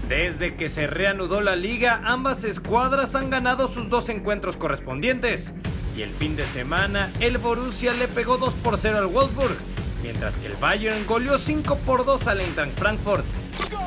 [0.07, 5.55] Desde que se reanudó la liga, ambas escuadras han ganado sus dos encuentros correspondientes.
[5.97, 9.57] Y el fin de semana, el Borussia le pegó 2 por 0 al Wolfsburg,
[10.03, 13.25] mientras que el Bayern goleó 5 por 2 al Eintracht Frankfurt.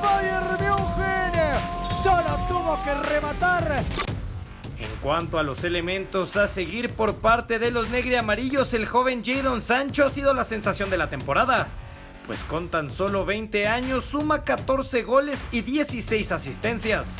[0.01, 0.57] Bayern
[2.03, 3.83] solo tuvo que rematar.
[4.79, 9.23] En cuanto a los elementos a seguir por parte de los negri amarillos, el joven
[9.25, 11.67] Jadon Sancho ha sido la sensación de la temporada.
[12.27, 17.19] Pues con tan solo 20 años suma 14 goles y 16 asistencias.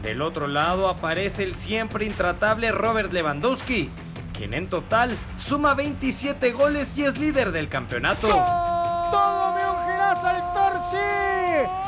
[0.00, 3.90] Del otro lado aparece el siempre intratable Robert Lewandowski,
[4.32, 8.28] quien en total suma 27 goles y es líder del campeonato.
[8.28, 11.83] Todo München a saltar,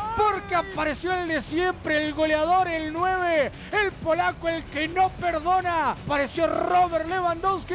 [0.55, 5.93] apareció el de siempre, el goleador, el 9, el polaco, el que no perdona.
[5.93, 7.75] Apareció Robert Lewandowski.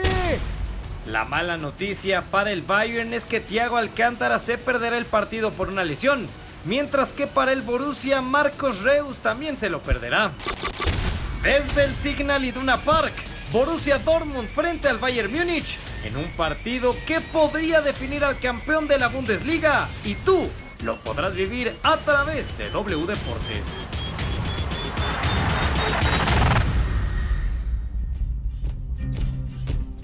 [1.08, 5.70] La mala noticia para el Bayern es que Thiago Alcántara se perderá el partido por
[5.70, 6.28] una lesión,
[6.64, 10.32] mientras que para el Borussia Marcos Reus también se lo perderá.
[11.42, 13.14] Desde el Signal Iduna Park,
[13.52, 19.00] Borussia Dortmund frente al Bayern Múnich, en un partido que podría definir al campeón de
[19.00, 20.48] la Bundesliga, y tú
[20.84, 23.88] lo podrás vivir a través de W Deportes.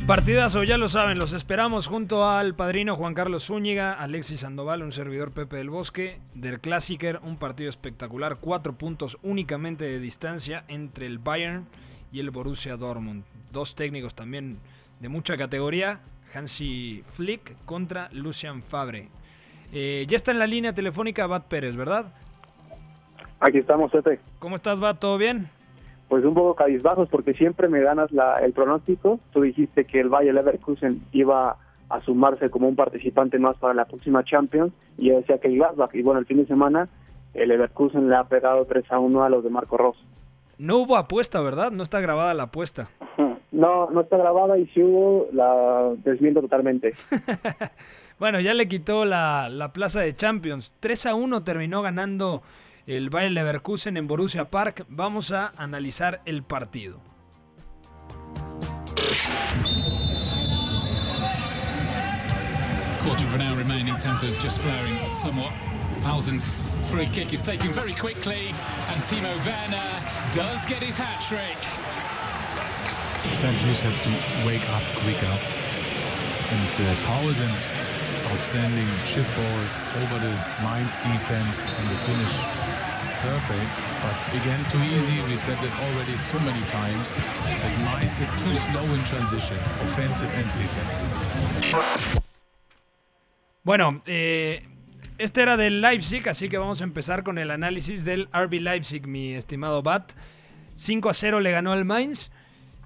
[0.05, 4.93] Partidazo, ya lo saben, los esperamos junto al padrino Juan Carlos Zúñiga, Alexis Sandoval, un
[4.93, 11.07] servidor Pepe del Bosque, del Klassiker, un partido espectacular, cuatro puntos únicamente de distancia entre
[11.07, 11.67] el Bayern
[12.13, 13.25] y el Borussia Dortmund.
[13.51, 14.59] Dos técnicos también
[15.01, 15.99] de mucha categoría,
[16.33, 19.09] Hansi Flick contra Lucian Fabre.
[19.73, 22.05] Eh, ya está en la línea telefónica Bat Pérez, ¿verdad?
[23.39, 24.19] Aquí estamos, Pepe.
[24.39, 24.99] ¿Cómo estás, Bat?
[24.99, 25.49] ¿Todo bien?
[26.07, 29.19] Pues un poco cabizbajos porque siempre me ganas la, el pronóstico.
[29.33, 31.57] Tú dijiste que el Bayer Leverkusen iba
[31.89, 35.55] a sumarse como un participante más para la próxima Champions y yo decía que el
[35.55, 35.93] Gladbach.
[35.93, 36.87] Y bueno, el fin de semana
[37.33, 39.97] el Leverkusen le ha pegado 3 a 1 a los de Marco Ross.
[40.57, 41.71] No hubo apuesta, ¿verdad?
[41.71, 42.89] No está grabada la apuesta.
[43.49, 46.93] No, no está grabada y si hubo, la desmiento totalmente.
[48.19, 50.73] bueno, ya le quitó la, la plaza de Champions.
[50.79, 52.43] 3 a 1 terminó ganando
[52.87, 54.85] el Bayer Leverkusen en Borussia Park.
[54.89, 56.99] Vamos a analizar el partido.
[63.03, 65.53] Quarter of an hour remaining, tempers just flaring somewhat.
[66.01, 68.49] Pausen's free kick is taken very quickly,
[68.89, 70.01] and Timo Werner
[70.33, 71.57] does get his hat trick.
[73.33, 73.57] St.
[73.57, 75.25] Juice have to wake up quicker.
[76.49, 77.51] And uh, Pausen,
[78.31, 79.61] outstanding chipball
[80.01, 82.35] over the Mainz defense and the finish
[83.21, 83.69] perfect.
[84.03, 85.21] But again, too easy.
[85.29, 90.31] We said that already so many times that Mainz is too slow in transition, offensive
[90.33, 91.07] and defensive.
[93.63, 94.63] Bueno, eh,
[95.17, 99.07] este era del Leipzig, así que vamos a empezar con el análisis del RB Leipzig,
[99.07, 100.13] mi estimado Bat.
[100.75, 102.31] 5 a 0 le ganó al Mainz.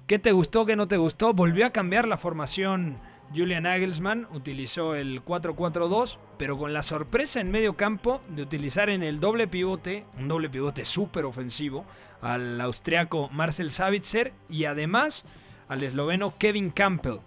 [0.06, 1.34] ¿Qué te gustó, qué no te gustó?
[1.34, 2.98] Volvió a cambiar la formación
[3.34, 9.02] Julian Nagelsmann utilizó el 4-4-2, pero con la sorpresa en medio campo de utilizar en
[9.02, 11.84] el doble pivote, un doble pivote súper ofensivo,
[12.20, 15.24] al austriaco Marcel Savitzer y además
[15.68, 17.18] al esloveno Kevin Campbell.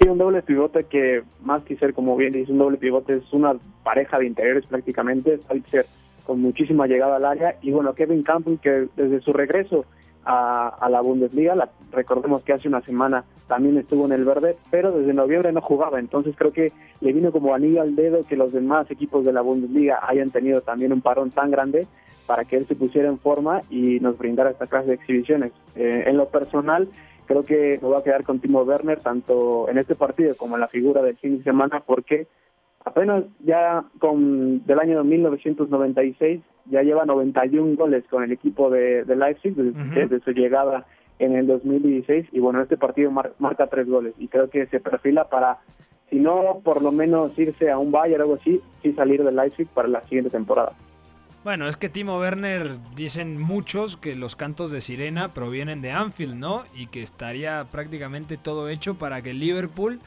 [0.00, 3.32] Sí, un doble pivote que más que ser, como bien dice, un doble pivote es
[3.32, 5.86] una pareja de interiores prácticamente, Savitzer
[6.24, 9.84] con muchísima llegada al área y bueno, Kevin Campbell que desde su regreso
[10.24, 11.54] a, la Bundesliga.
[11.54, 15.60] La, recordemos que hace una semana también estuvo en el verde, pero desde noviembre no
[15.60, 15.98] jugaba.
[15.98, 19.40] Entonces creo que le vino como anillo al dedo que los demás equipos de la
[19.40, 21.86] Bundesliga hayan tenido también un parón tan grande
[22.26, 25.52] para que él se pusiera en forma y nos brindara esta clase de exhibiciones.
[25.74, 26.88] Eh, en lo personal,
[27.26, 30.60] creo que me voy a quedar con Timo Werner tanto en este partido como en
[30.60, 32.26] la figura del fin de semana porque
[32.84, 39.54] apenas ya con del año 1996 ya lleva 91 goles con el equipo de, Leipzig
[39.54, 40.86] desde, su llegada
[41.18, 45.28] en el 2016 y bueno, este partido marca tres goles y creo que se perfila
[45.28, 45.58] para,
[46.10, 49.32] si no por lo menos irse a un Bayern o algo así, sí salir de
[49.32, 50.72] Leipzig para la siguiente temporada.
[51.44, 56.36] Bueno, es que Timo Werner dicen muchos que los cantos de sirena provienen de Anfield,
[56.36, 56.62] ¿no?
[56.72, 59.98] Y que estaría prácticamente todo hecho para que Liverpool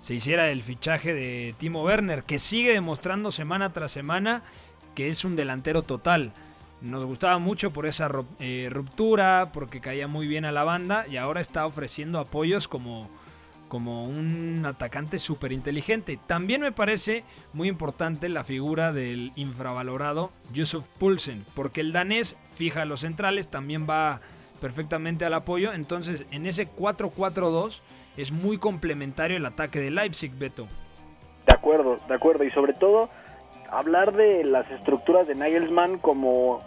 [0.00, 4.42] se hiciera el fichaje de Timo Werner, que sigue demostrando semana tras semana
[4.94, 6.32] que es un delantero total.
[6.80, 11.16] Nos gustaba mucho por esa eh, ruptura, porque caía muy bien a la banda y
[11.16, 13.08] ahora está ofreciendo apoyos como,
[13.68, 16.18] como un atacante súper inteligente.
[16.26, 22.84] También me parece muy importante la figura del infravalorado Yusuf Poulsen, porque el danés fija
[22.84, 24.20] los centrales, también va
[24.60, 25.72] perfectamente al apoyo.
[25.72, 27.80] Entonces, en ese 4-4-2
[28.16, 30.66] es muy complementario el ataque de Leipzig, Beto.
[31.46, 32.44] De acuerdo, de acuerdo.
[32.44, 33.08] Y sobre todo
[33.72, 36.60] hablar de las estructuras de Nagelsmann como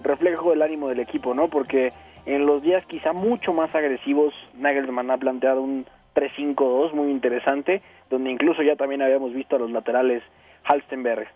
[0.00, 1.48] reflejo del ánimo del equipo, ¿no?
[1.48, 1.92] Porque
[2.24, 8.30] en los días quizá mucho más agresivos, Nagelsmann ha planteado un 3-5-2 muy interesante, donde
[8.30, 10.22] incluso ya también habíamos visto a los laterales
[10.64, 11.26] Halstenberg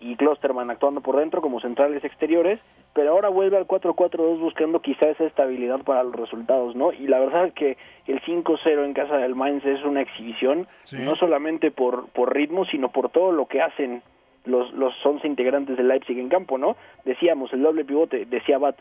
[0.00, 2.60] y Klosterman actuando por dentro como centrales exteriores,
[2.92, 6.92] pero ahora vuelve al 4-4-2 buscando quizá esa estabilidad para los resultados, ¿no?
[6.92, 11.16] Y la verdad es que el 5-0 en casa del Mainz es una exhibición, no
[11.16, 14.02] solamente por, por ritmo, sino por todo lo que hacen
[14.44, 16.76] los, los 11 integrantes del Leipzig en campo, ¿no?
[17.04, 18.76] Decíamos, el doble pivote, decía Bat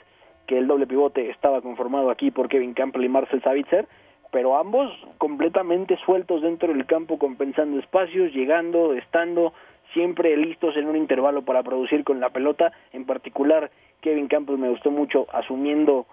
[0.47, 3.87] que el doble pivote estaba conformado aquí por Kevin Campbell y Marcel Savitzer,
[4.31, 9.53] pero ambos completamente sueltos dentro del campo, compensando espacios, llegando, estando
[9.93, 12.73] siempre listos en un intervalo para producir con la pelota.
[12.91, 13.71] En particular,
[14.01, 16.07] Kevin Campbell me gustó mucho asumiendo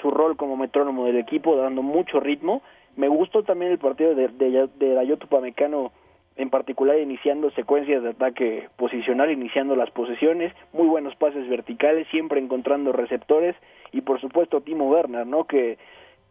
[0.00, 2.62] su rol como metrónomo del equipo, dando mucho ritmo.
[2.96, 5.92] Me gustó también el partido de, de, de Pamecano
[6.38, 12.40] en particular iniciando secuencias de ataque posicional, iniciando las posesiones, muy buenos pases verticales, siempre
[12.40, 13.56] encontrando receptores
[13.92, 15.44] y por supuesto Timo Werner, ¿no?
[15.44, 15.78] Que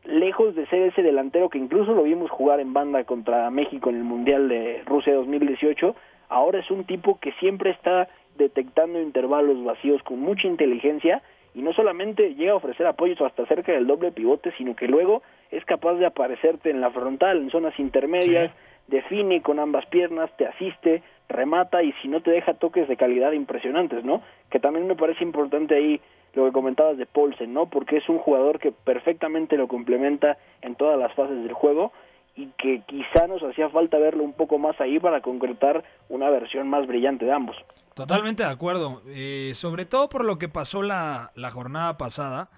[0.05, 3.97] lejos de ser ese delantero que incluso lo vimos jugar en banda contra México en
[3.97, 5.93] el Mundial de Rusia 2018,
[6.29, 11.21] ahora es un tipo que siempre está detectando intervalos vacíos con mucha inteligencia
[11.53, 15.21] y no solamente llega a ofrecer apoyos hasta cerca del doble pivote, sino que luego
[15.51, 18.51] es capaz de aparecerte en la frontal, en zonas intermedias,
[18.87, 23.33] define con ambas piernas, te asiste, remata y si no te deja toques de calidad
[23.33, 24.21] impresionantes, ¿no?
[24.49, 26.01] Que también me parece importante ahí
[26.33, 27.65] lo que comentabas de Paulsen, ¿no?
[27.67, 31.91] Porque es un jugador que perfectamente lo complementa en todas las fases del juego
[32.35, 36.69] y que quizá nos hacía falta verlo un poco más ahí para concretar una versión
[36.69, 37.57] más brillante de ambos.
[37.95, 42.51] Totalmente de acuerdo, eh, sobre todo por lo que pasó la, jornada pasada,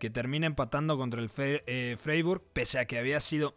[0.00, 3.52] que termina empatando contra el eh, Freiburg, pese a que había sido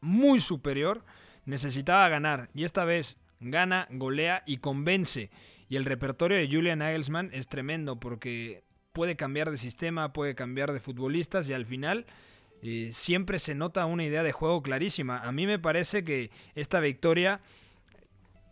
[0.00, 1.02] muy superior
[1.46, 5.30] necesitaba ganar y esta vez gana, golea y convence.
[5.68, 10.72] Y el repertorio de Julian Nagelsmann es tremendo porque puede cambiar de sistema, puede cambiar
[10.72, 12.06] de futbolistas y al final
[12.62, 15.18] eh, siempre se nota una idea de juego clarísima.
[15.18, 17.40] A mí me parece que esta victoria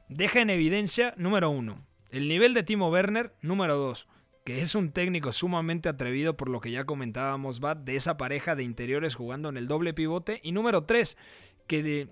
[0.08, 4.08] deja en evidencia, número uno, el nivel de Timo Werner, número dos,
[4.44, 8.54] que es un técnico sumamente atrevido por lo que ya comentábamos, Bat, de esa pareja
[8.54, 10.40] de interiores jugando en el doble pivote.
[10.42, 11.16] Y número tres,
[11.66, 12.08] que de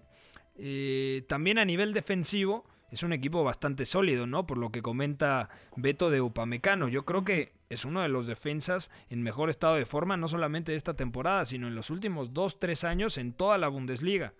[0.57, 4.47] eh, también a nivel defensivo es un equipo bastante sólido, ¿no?
[4.47, 6.89] Por lo que comenta Beto de Upamecano.
[6.89, 10.75] Yo creo que es uno de los defensas en mejor estado de forma, no solamente
[10.75, 14.35] esta temporada, sino en los últimos dos, tres años en toda la Bundesliga.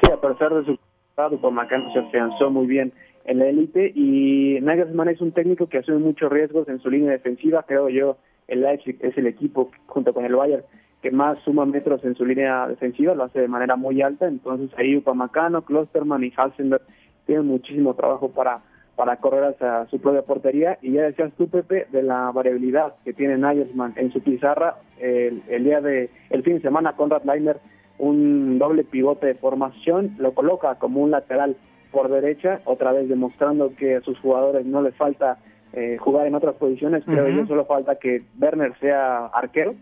[0.00, 0.78] Sí, a pesar de su
[1.16, 2.92] Upamecano se afianzó muy bien
[3.24, 7.10] en la élite y Nagelsmann es un técnico que asume muchos riesgos en su línea
[7.10, 8.16] defensiva, creo yo.
[8.48, 10.64] El Leipzig es el equipo junto con el Bayern
[11.02, 14.70] que más suma metros en su línea defensiva, lo hace de manera muy alta, entonces
[14.78, 16.82] ahí Upamacano, Klosterman y Halsenberg
[17.26, 18.60] tienen muchísimo trabajo para,
[18.94, 23.12] para correr hacia su propia portería, y ya decías tú, Pepe, de la variabilidad que
[23.12, 27.58] tiene Nagelsmann en su pizarra, el, día de, el fin de semana Conrad Leiner
[27.98, 31.56] un doble pivote de formación, lo coloca como un lateral
[31.90, 35.38] por derecha, otra vez demostrando que a sus jugadores no les falta
[35.72, 37.32] eh, jugar en otras posiciones, pero Ujú.
[37.32, 39.74] yo solo falta que Werner sea arquero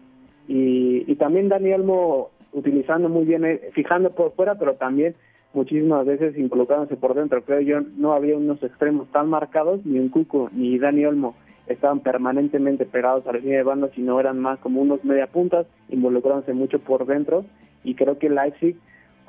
[0.51, 5.15] y, y también Dani Olmo utilizando muy bien, eh, fijando por fuera, pero también
[5.55, 7.45] muchísimas veces involucrándose por dentro.
[7.45, 11.37] Creo yo no había unos extremos tan marcados, ni un Cuco ni Dani Olmo
[11.69, 15.69] estaban permanentemente pegados a la línea de banda, sino eran más como unos media puntas,
[15.89, 17.45] involucrándose mucho por dentro
[17.85, 18.77] y creo que Leipzig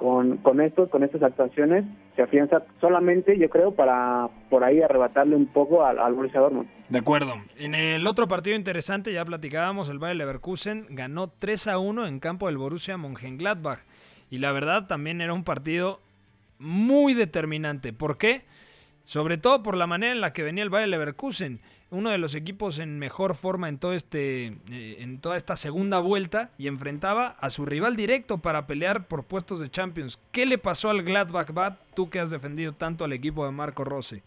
[0.02, 1.86] con, con esto, con estas actuaciones,
[2.16, 6.68] se afianza solamente, yo creo, para por ahí arrebatarle un poco al, al Borussia Dortmund.
[6.90, 7.36] De acuerdo.
[7.60, 12.20] En el otro partido interesante, ya platicábamos, el Bayer Leverkusen ganó 3 a 1 en
[12.20, 13.82] campo del Borussia Mönchengladbach.
[14.32, 16.00] Y la verdad también era un partido
[16.58, 17.94] muy determinante.
[17.94, 18.42] ¿Por qué?
[19.04, 21.60] Sobre todo por la manera en la que venía el Bayer Leverkusen,
[21.92, 26.00] uno de los equipos en mejor forma en todo este eh, en toda esta segunda
[26.00, 30.18] vuelta y enfrentaba a su rival directo para pelear por puestos de Champions.
[30.32, 33.84] ¿Qué le pasó al Gladbach Bad, tú que has defendido tanto al equipo de Marco
[33.84, 34.22] Rossi?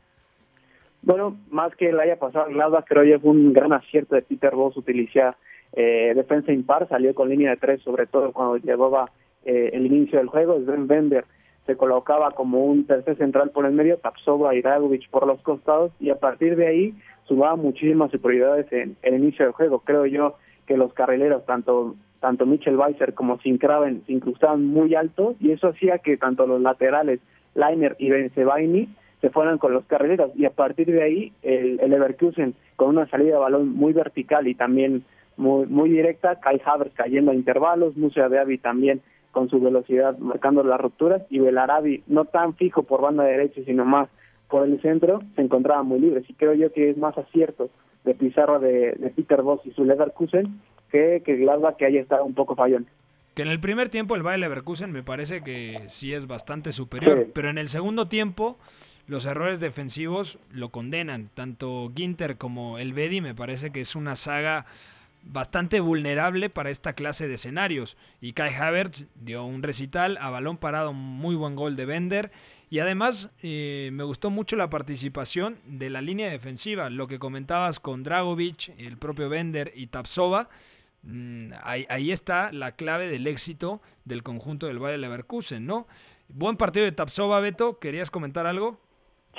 [1.02, 4.22] Bueno, más que le haya pasado al Gladbach, creo yo fue un gran acierto de
[4.22, 5.36] Peter Bosz utilizar
[5.72, 9.10] eh, defensa impar, salió con línea de tres, sobre todo cuando llevaba
[9.44, 10.60] eh, el inicio del juego.
[10.60, 11.24] Sven Bender
[11.66, 15.92] se colocaba como un tercer central por el medio, Tapsova y Dragovic por los costados,
[15.98, 16.94] y a partir de ahí
[17.26, 19.80] sumaba muchísimas superioridades en el inicio del juego.
[19.80, 20.34] Creo yo
[20.66, 25.68] que los carrileros, tanto tanto Mitchell Weiser como Sincraven, se incrustaban muy alto, y eso
[25.68, 27.20] hacía que tanto los laterales,
[27.54, 28.88] Leiner y Benzebaini,
[29.20, 33.06] se fueran con los carrileros y a partir de ahí el, el Leverkusen con una
[33.08, 35.04] salida de balón muy vertical y también
[35.38, 39.00] muy muy directa, Kai Havertz cayendo a intervalos, Musa Beavi también
[39.30, 43.86] con su velocidad marcando las rupturas y Belarabi no tan fijo por banda derecha sino
[43.86, 44.10] más
[44.48, 47.70] por el centro se encontraba muy libre y creo yo que es más acierto
[48.04, 52.24] de Pizarro de, de Peter Voss y su Leverkusen que que Gladbach que haya estado
[52.24, 52.86] un poco fallón.
[53.34, 57.24] Que en el primer tiempo el Bayer Leverkusen me parece que sí es bastante superior,
[57.24, 57.30] Sí.
[57.34, 58.58] pero en el segundo tiempo
[59.08, 61.30] los errores defensivos lo condenan.
[61.34, 64.66] Tanto Ginter como el Bedi me parece que es una saga
[65.24, 67.96] bastante vulnerable para esta clase de escenarios.
[68.20, 72.30] Y Kai Havertz dio un recital a balón parado, muy buen gol de Bender.
[72.74, 77.78] Y además eh, me gustó mucho la participación de la línea defensiva, lo que comentabas
[77.78, 80.48] con Dragovic, el propio Bender y Tapsova.
[81.04, 85.86] Mm, ahí, está la clave del éxito del conjunto del Bayer Leverkusen, ¿no?
[86.26, 87.78] Buen partido de Tapsova, Beto.
[87.78, 88.80] ¿Querías comentar algo?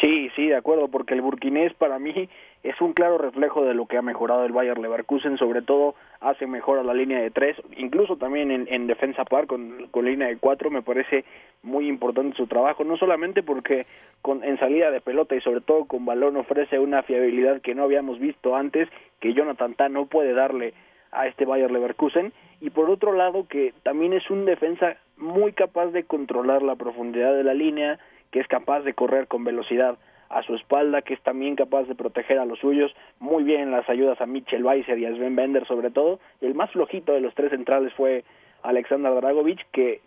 [0.01, 2.29] Sí, sí, de acuerdo, porque el burkinés para mí
[2.63, 6.47] es un claro reflejo de lo que ha mejorado el Bayer Leverkusen, sobre todo hace
[6.47, 10.37] mejor a la línea de tres, incluso también en, en defensa par con, línea de
[10.37, 11.25] cuatro, me parece
[11.63, 13.85] muy importante su trabajo, no solamente porque
[14.21, 17.83] con, en salida de pelota y sobre todo con balón ofrece una fiabilidad que no
[17.83, 18.89] habíamos visto antes,
[19.19, 20.73] que Jonathan Tah no puede darle
[21.11, 25.87] a este Bayer Leverkusen, y por otro lado que también es un defensa muy capaz
[25.87, 27.99] de controlar la profundidad de la línea,
[28.31, 29.97] que es capaz de correr con velocidad
[30.29, 33.87] a su espalda, que es también capaz de proteger a los suyos, muy bien las
[33.89, 37.33] ayudas a Mitchell Weiser y a Sven Bender sobre todo, el más flojito de los
[37.35, 38.23] tres centrales fue
[38.63, 40.01] Alexander Dragovic, que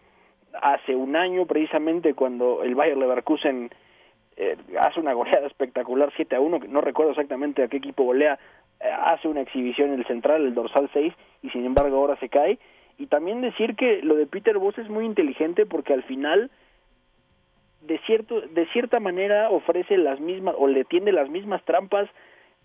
[0.61, 3.71] hace un año precisamente cuando el Bayer Leverkusen
[4.37, 8.05] eh, hace una goleada espectacular 7 a 1, que no recuerdo exactamente a qué equipo
[8.05, 8.39] golea,
[8.81, 11.13] eh, hace una exhibición en el central, el dorsal 6,
[11.43, 12.59] y sin embargo ahora se cae.
[12.99, 16.51] Y también decir que lo de Peter Voss es muy inteligente porque al final
[17.83, 22.09] de cierto de cierta manera ofrece las mismas o le tiende las mismas trampas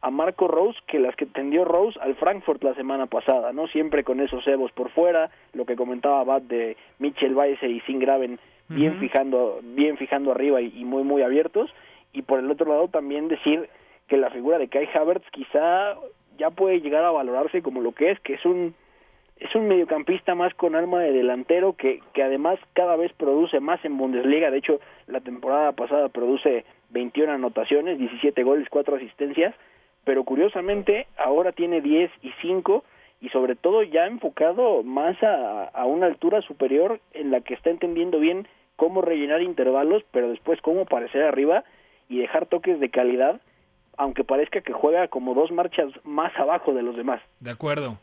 [0.01, 3.67] a Marco Rose que las que tendió Rose al Frankfurt la semana pasada, ¿no?
[3.67, 7.99] Siempre con esos cebos por fuera, lo que comentaba Bad de Mitchell Weiser y Sin
[7.99, 8.39] Graven
[8.69, 11.69] bien fijando bien fijando arriba y, y muy muy abiertos
[12.11, 13.69] y por el otro lado también decir
[14.07, 15.95] que la figura de Kai Havertz quizá
[16.37, 18.75] ya puede llegar a valorarse como lo que es, que es un
[19.37, 23.83] es un mediocampista más con alma de delantero que, que además cada vez produce más
[23.83, 24.51] en Bundesliga.
[24.51, 29.53] De hecho, la temporada pasada produce 21 anotaciones, 17 goles, 4 asistencias,
[30.05, 32.83] pero curiosamente ahora tiene 10 y 5
[33.21, 37.69] y sobre todo ya enfocado más a, a una altura superior en la que está
[37.69, 41.63] entendiendo bien cómo rellenar intervalos, pero después cómo aparecer arriba
[42.09, 43.39] y dejar toques de calidad,
[43.97, 47.21] aunque parezca que juega como dos marchas más abajo de los demás.
[47.39, 47.97] De acuerdo.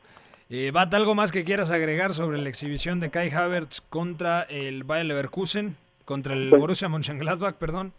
[0.50, 4.82] Eh, Bat, ¿algo más que quieras agregar sobre la exhibición de Kai Havertz contra el
[4.84, 5.76] Bayer Leverkusen?
[6.04, 7.92] Contra el Pues- Borussia Mönchengladbach, perdón.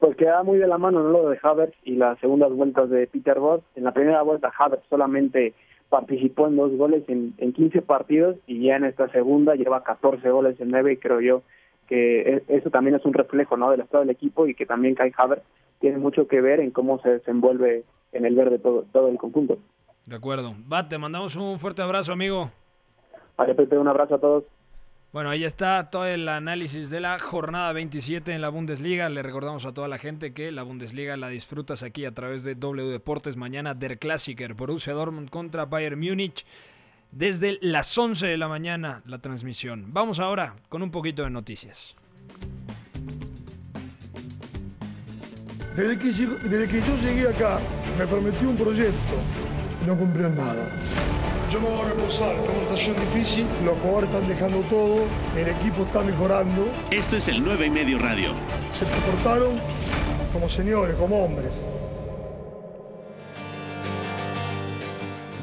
[0.00, 1.10] Pues queda muy de la mano ¿no?
[1.10, 3.62] lo de Havertz y las segundas vueltas de Peter Bosz.
[3.76, 5.54] En la primera vuelta Havertz solamente
[5.90, 10.28] participó en dos goles en, en 15 partidos y ya en esta segunda lleva 14
[10.30, 11.42] goles en 9 y creo yo
[11.86, 13.70] que e- eso también es un reflejo ¿no?
[13.70, 15.44] del estado del equipo y que también Kai Havertz
[15.78, 19.58] tiene mucho que ver en cómo se desenvuelve en el verde todo, todo el conjunto.
[20.06, 20.54] De acuerdo.
[20.66, 22.50] Bat, te mandamos un fuerte abrazo, amigo.
[23.36, 24.44] Vale, Pepe, un abrazo a todos.
[25.12, 29.10] Bueno, ahí está todo el análisis de la jornada 27 en la Bundesliga.
[29.10, 32.54] Le recordamos a toda la gente que la Bundesliga la disfrutas aquí a través de
[32.54, 33.36] W Deportes.
[33.36, 36.46] Mañana Der Klassiker, Borussia Dortmund contra Bayern Múnich.
[37.10, 39.92] Desde las 11 de la mañana la transmisión.
[39.92, 41.94] Vamos ahora con un poquito de noticias.
[45.76, 47.60] Desde que, yo, desde que yo llegué acá,
[47.98, 49.41] me prometió un proyecto
[49.86, 50.68] no cumplió nada.
[51.50, 55.04] Yo me voy a reposar, esta situación difícil, los jugadores están dejando todo,
[55.36, 56.66] el equipo está mejorando.
[56.90, 58.32] Esto es el 9 y medio radio.
[58.72, 59.60] Se comportaron
[60.32, 61.50] como señores, como hombres.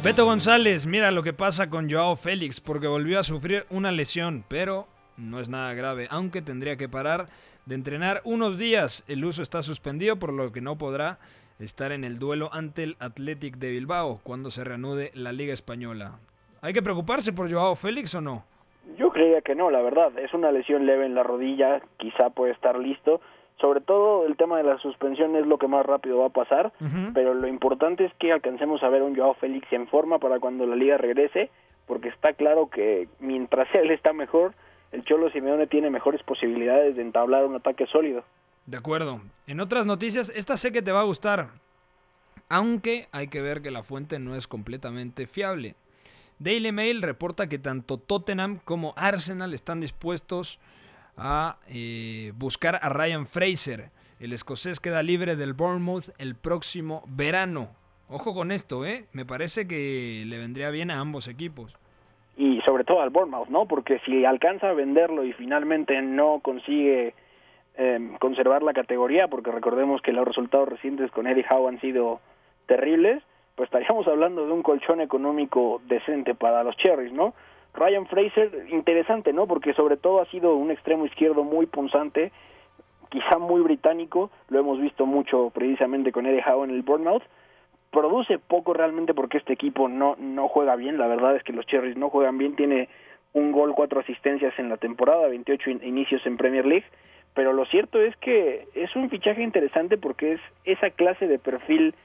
[0.02, 4.46] Beto González, mira lo que pasa con Joao Félix, porque volvió a sufrir una lesión,
[4.48, 4.88] pero
[5.18, 7.28] no es nada grave, aunque tendría que parar
[7.66, 9.04] de entrenar unos días.
[9.08, 11.20] El uso está suspendido, por lo que no podrá
[11.60, 16.20] estar en el duelo ante el Athletic de Bilbao cuando se reanude la Liga Española.
[16.62, 18.44] ¿Hay que preocuparse por Joao Félix o no?
[18.98, 20.18] Yo creía que no, la verdad.
[20.18, 23.22] Es una lesión leve en la rodilla, quizá puede estar listo.
[23.60, 26.72] Sobre todo el tema de la suspensión es lo que más rápido va a pasar,
[27.14, 30.66] pero lo importante es que alcancemos a ver un Joao Félix en forma para cuando
[30.66, 31.50] la liga regrese,
[31.86, 34.54] porque está claro que mientras él está mejor,
[34.94, 38.24] el Cholo Simeone tiene mejores posibilidades de entablar un ataque sólido.
[38.70, 39.20] De acuerdo.
[39.48, 41.50] En otras noticias, esta sé que te va a gustar,
[42.50, 45.74] aunque hay que ver que la fuente no es completamente fiable.
[46.38, 50.60] Daily Mail reporta que tanto Tottenham como Arsenal están dispuestos
[51.18, 53.90] a eh, buscar a Ryan Fraser.
[54.20, 57.70] El escocés queda libre del Bournemouth el próximo verano.
[58.08, 59.06] Ojo con esto, ¿eh?
[59.14, 61.76] Me parece que le vendría bien a ambos equipos.
[62.38, 63.66] Y sobre todo al Bournemouth, ¿no?
[63.66, 67.16] Porque si alcanza a venderlo y finalmente no consigue
[67.82, 72.20] eh, conservar la categoría, porque recordemos que los resultados recientes con Eddie Howe han sido
[72.66, 73.24] terribles,
[73.56, 77.34] pues estaríamos hablando de un colchón económico decente para los Cherries, ¿no?
[77.74, 79.48] Ryan Fraser, interesante, ¿no?
[79.48, 82.34] Porque sobre todo ha sido un extremo izquierdo muy punzante,
[83.08, 87.24] quizá muy británico, lo hemos visto mucho precisamente con Eddie Howe en el Bournemouth,
[87.92, 91.66] produce poco realmente porque este equipo no, no juega bien, la verdad es que los
[91.66, 92.90] Cherries no juegan bien, tiene
[93.32, 96.86] un gol, cuatro asistencias en la temporada, 28 inicios en Premier League,
[97.40, 101.96] pero lo cierto es que es un fichaje interesante porque es esa clase de perfil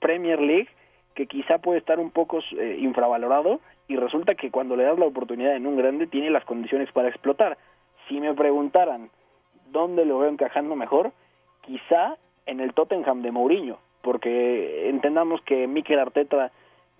[0.00, 0.66] Premier League
[1.14, 5.06] que quizá puede estar un poco eh, infravalorado y resulta que cuando le das la
[5.06, 7.56] oportunidad en un grande tiene las condiciones para explotar.
[8.08, 9.10] Si me preguntaran
[9.70, 11.12] dónde lo veo encajando mejor,
[11.60, 12.16] quizá
[12.46, 16.50] en el Tottenham de Mourinho, porque entendamos que Mikel Arteta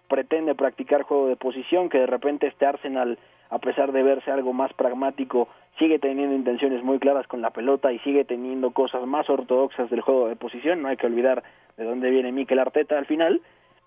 [0.07, 3.19] pretende practicar juego de posición, que de repente este Arsenal,
[3.51, 5.49] a pesar de verse algo más pragmático,
[5.79, 10.01] sigue teniendo intenciones muy claras con la pelota y sigue teniendo cosas más ortodoxas del
[10.01, 11.43] juego de posición, no hay que olvidar
[11.77, 13.41] de dónde viene Mikel Arteta al final,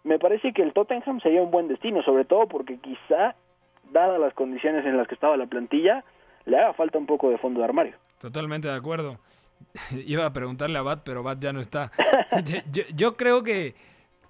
[0.04, 3.36] me parece que el Tottenham sería un buen destino, sobre todo porque quizá,
[3.92, 6.04] dadas las condiciones en las que estaba la plantilla,
[6.46, 7.96] le haga falta un poco de fondo de armario.
[8.20, 9.18] Totalmente de acuerdo.
[10.06, 11.92] Iba a preguntarle a Bat, pero Bat ya no está.
[12.72, 13.76] yo, yo, creo que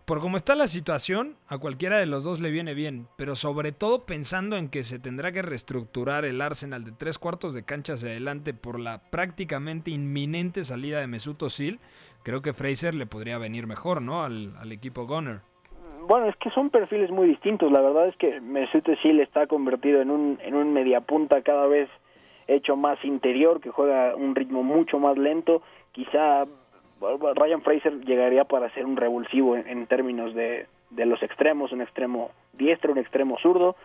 [0.06, 3.72] por cómo está la situación, a cualquiera de los dos le viene bien, pero sobre
[3.72, 7.94] todo pensando en que se tendrá que reestructurar el Arsenal de tres cuartos de cancha
[7.94, 11.80] hacia adelante por la prácticamente inminente salida de Mesut Özil,
[12.24, 14.24] creo que Fraser le podría venir mejor, ¿no?
[14.24, 15.40] Al, al equipo Gunner.
[16.08, 17.72] Bueno, es que son perfiles muy distintos.
[17.72, 21.90] La verdad es que Mesut Özil está convertido en un en un mediapunta cada vez
[22.48, 25.62] hecho más interior, que juega un ritmo mucho más lento.
[25.94, 26.46] Quizá
[27.36, 32.32] Ryan Fraser llegaría para ser un revulsivo en, términos de, de los extremos, un extremo
[32.54, 33.76] diestro, un extremo zurdo.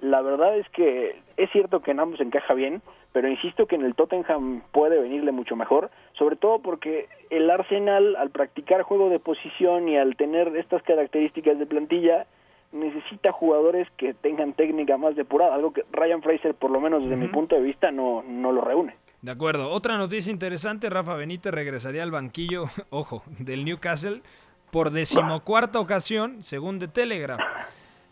[0.00, 3.82] La verdad es que es cierto que en ambos encaja bien, pero insisto que en
[3.82, 9.18] el Tottenham puede venirle mucho mejor, sobre todo porque el Arsenal al practicar juego de
[9.18, 12.26] posición y al tener estas características de plantilla
[12.72, 17.16] necesita jugadores que tengan técnica más depurada, algo que Ryan Fraser por lo menos desde
[17.16, 18.94] mi punto de vista no, no lo reúne.
[19.26, 19.70] De acuerdo.
[19.70, 24.22] Otra noticia interesante, Rafa Benítez regresaría al banquillo, ojo, del Newcastle
[24.70, 27.40] por decimocuarta ocasión, según The Telegraph.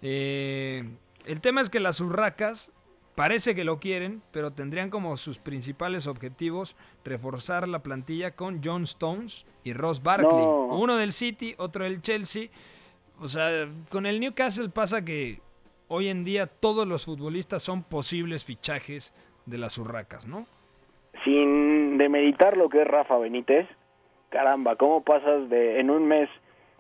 [0.03, 0.83] Eh,
[1.25, 2.73] el tema es que las urracas
[3.15, 8.83] parece que lo quieren, pero tendrían como sus principales objetivos reforzar la plantilla con John
[8.83, 10.45] Stones y Ross Barkley.
[10.45, 12.49] Uno del City, otro del Chelsea.
[13.21, 15.41] O sea, con el Newcastle pasa que
[15.87, 19.15] hoy en día todos los futbolistas son posibles fichajes
[19.47, 20.49] de las urracas, ¿no?
[21.25, 23.67] Sin demeritar lo que es Rafa Benítez,
[24.29, 26.29] caramba, ¿cómo pasas de en un mes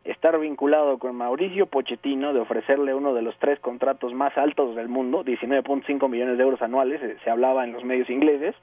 [0.05, 4.89] estar vinculado con Mauricio Pochettino, de ofrecerle uno de los tres contratos más altos del
[4.89, 8.55] mundo, 19.5 millones de euros anuales, se, se, hablaba en los medios ingleses,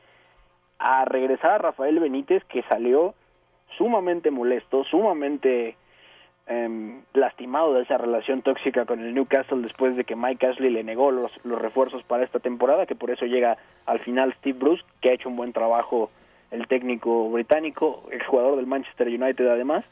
[0.78, 3.16] a regresar a Rafael Benítez, que salió
[3.78, 5.76] sumamente molesto, sumamente
[6.48, 10.84] eh, lastimado de esa relación tóxica con el Newcastle después de que Mike Ashley le
[10.84, 14.84] negó los, los refuerzos para esta temporada, que por eso llega al final Steve Bruce,
[15.02, 16.10] que ha hecho un buen trabajo
[16.52, 19.86] el técnico británico, exjugador del Manchester United además.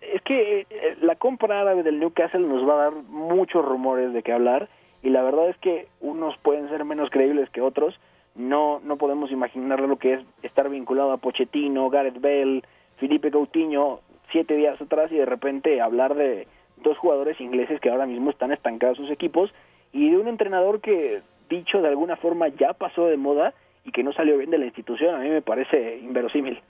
[0.00, 4.22] Es que eh, la compra árabe del Newcastle nos va a dar muchos rumores de
[4.22, 4.68] qué hablar
[5.02, 7.98] y la verdad es que unos pueden ser menos creíbles que otros.
[8.34, 12.62] No no podemos imaginar lo que es estar vinculado a Pochettino, Gareth Bale,
[12.96, 16.46] Felipe Coutinho siete días atrás y de repente hablar de
[16.82, 19.52] dos jugadores ingleses que ahora mismo están estancados sus equipos
[19.92, 23.54] y de un entrenador que dicho de alguna forma ya pasó de moda
[23.84, 26.60] y que no salió bien de la institución, a mí me parece inverosímil.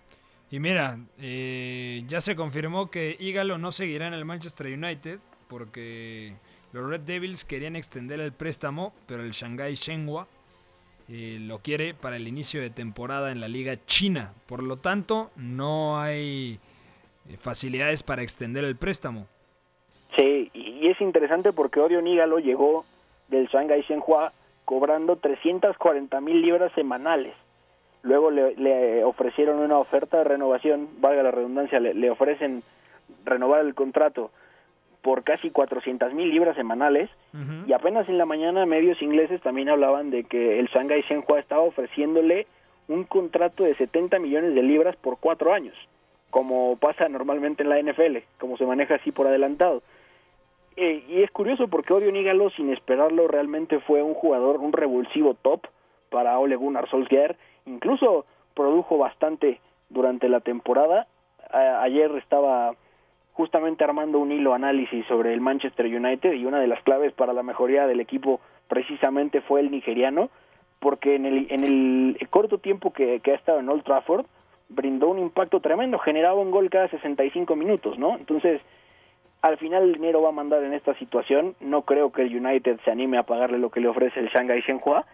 [0.50, 6.34] Y mira, eh, ya se confirmó que Ígalo no seguirá en el Manchester United porque
[6.72, 10.26] los Red Devils querían extender el préstamo, pero el Shanghai Shenhua
[11.08, 14.32] eh, lo quiere para el inicio de temporada en la liga china.
[14.46, 16.58] Por lo tanto, no hay
[17.38, 19.26] facilidades para extender el préstamo.
[20.16, 22.84] Sí, y es interesante porque Odio Nígalo llegó
[23.28, 24.32] del Shanghai Shenhua
[24.64, 27.34] cobrando 340 mil libras semanales.
[28.02, 32.62] Luego le, ofrecieron una oferta de renovación, valga la redundancia, le, ofrecen
[33.24, 34.30] renovar el contrato
[35.02, 37.10] por casi 400 mil libras semanales
[37.66, 41.62] y apenas en la mañana medios ingleses también hablaban de que el Shanghai Shenhua estaba
[41.62, 42.46] ofreciéndole
[42.88, 45.74] un contrato de 70 millones de libras por cuatro años,
[46.30, 49.82] como pasa normalmente en la NFL, como se maneja así por adelantado.
[50.76, 55.34] Eh, y es curioso porque Odio Nígalo, sin esperarlo, realmente fue un jugador, un revulsivo
[55.34, 55.66] top
[56.08, 57.36] para Ole Gunnar Solskjaer.
[57.66, 58.24] Incluso
[58.54, 61.06] produjo bastante durante la temporada.
[61.52, 62.74] ayer estaba
[63.32, 67.32] justamente armando un hilo análisis sobre el Manchester United y una de las claves para
[67.32, 70.30] la mejoría del equipo precisamente fue el nigeriano,
[70.78, 74.26] porque en el, en el corto tiempo que ha estado en Old Trafford
[74.70, 78.16] brindó un impacto tremendo, generaba un gol cada 65 minutos, ¿no?
[78.16, 78.62] Entonces,
[79.42, 81.54] al final el dinero va a mandar en esta situación.
[81.60, 84.60] No creo que el United se anime a pagarle lo que le ofrece el Shanghai
[84.60, 85.04] Shenhua.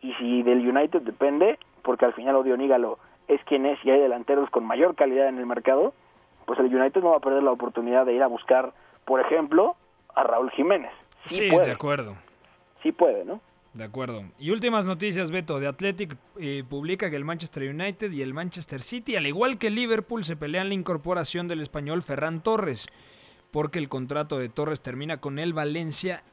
[0.00, 2.98] Y si del United depende, porque al final Odio Nígalo
[3.28, 5.94] es quien es y hay delanteros con mayor calidad en el mercado,
[6.44, 8.72] pues el United no va a perder la oportunidad de ir a buscar,
[9.06, 9.76] por ejemplo,
[10.14, 10.92] a Raúl Jiménez.
[11.26, 12.16] Sí, de acuerdo.
[12.82, 13.40] Sí puede, ¿no?
[13.74, 14.24] De acuerdo.
[14.38, 15.60] Y últimas noticias, Beto.
[15.60, 19.68] De Athletic eh, publica que el Manchester United y el Manchester City, al igual que
[19.68, 22.86] Liverpool, se pelean la incorporación del español Ferran Torres
[23.54, 26.24] porque el contrato de Torres termina con el Valencia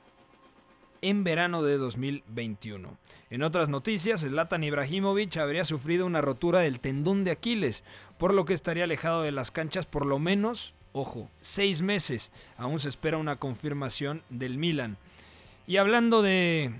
[1.03, 2.97] en verano de 2021.
[3.29, 7.83] En otras noticias, Zlatan Ibrahimovic habría sufrido una rotura del tendón de Aquiles,
[8.17, 12.31] por lo que estaría alejado de las canchas por lo menos, ojo, seis meses.
[12.57, 14.97] Aún se espera una confirmación del Milan.
[15.67, 16.73] Y hablando de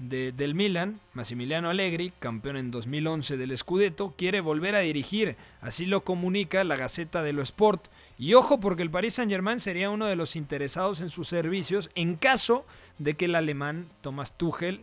[0.00, 6.04] del Milan, Massimiliano Allegri, campeón en 2011 del Scudetto, quiere volver a dirigir, así lo
[6.04, 7.88] comunica la Gaceta de lo Sport.
[8.18, 12.16] Y ojo porque el Paris Saint-Germain sería uno de los interesados en sus servicios en
[12.16, 12.64] caso
[12.98, 14.80] de que el alemán Thomas Tuchel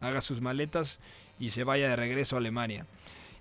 [0.00, 1.00] haga sus maletas
[1.40, 2.86] y se vaya de regreso a Alemania.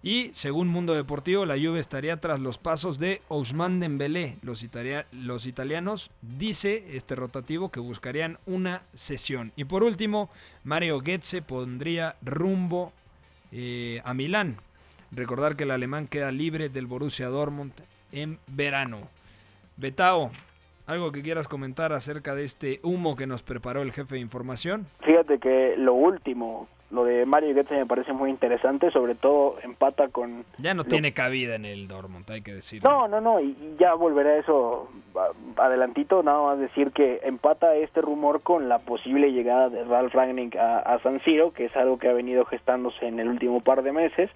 [0.03, 4.37] Y según Mundo Deportivo, la Juve estaría tras los pasos de Ousmane Dembélé.
[4.41, 4.65] Los,
[5.11, 9.51] los italianos, dice este rotativo, que buscarían una sesión.
[9.55, 10.29] Y por último,
[10.63, 12.93] Mario Goetze pondría rumbo
[13.51, 14.57] eh, a Milán.
[15.11, 17.73] Recordar que el alemán queda libre del Borussia Dortmund
[18.11, 19.09] en verano.
[19.77, 20.31] Betao,
[20.85, 24.87] ¿algo que quieras comentar acerca de este humo que nos preparó el jefe de información?
[25.01, 30.07] Fíjate que lo último lo de Mario Götze me parece muy interesante, sobre todo empata
[30.07, 30.45] con...
[30.57, 32.81] Ya no tiene cabida en el Dortmund, hay que decir.
[32.83, 34.89] No, no, no, y, ya volveré a eso
[35.57, 40.55] adelantito, nada más decir que empata este rumor con la posible llegada de Ralf Rangnick
[40.55, 43.91] a, San Siro, que es algo que ha venido gestándose en el último par de
[43.91, 44.29] meses,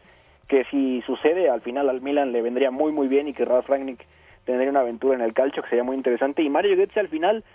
[0.49, 3.70] que si sucede al final al Milan le vendría muy muy bien y que Ralf
[3.70, 4.06] Rangnick
[4.43, 7.45] tendría una aventura en el calcio que sería muy interesante y Mario Götze al final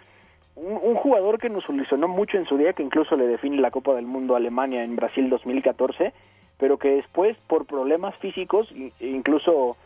[0.57, 3.95] un, jugador que nos solucionó mucho en su día, que incluso le define la Copa
[3.95, 6.13] del Mundo a Alemania en Brasil 2014,
[6.59, 8.69] pero que después, por problemas físicos,
[9.01, 9.77] incluso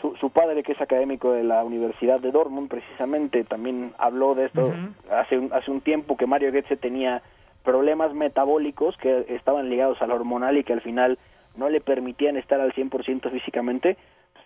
[0.00, 4.46] su, su padre, que es académico de la Universidad de Dortmund, precisamente también habló de
[4.46, 4.74] esto
[5.10, 7.22] hace, un, hace un tiempo, que Mario Goetze tenía
[7.64, 11.18] problemas metabólicos que estaban ligados a la hormonal y que al final
[11.56, 13.96] no le permitían estar al 100% físicamente,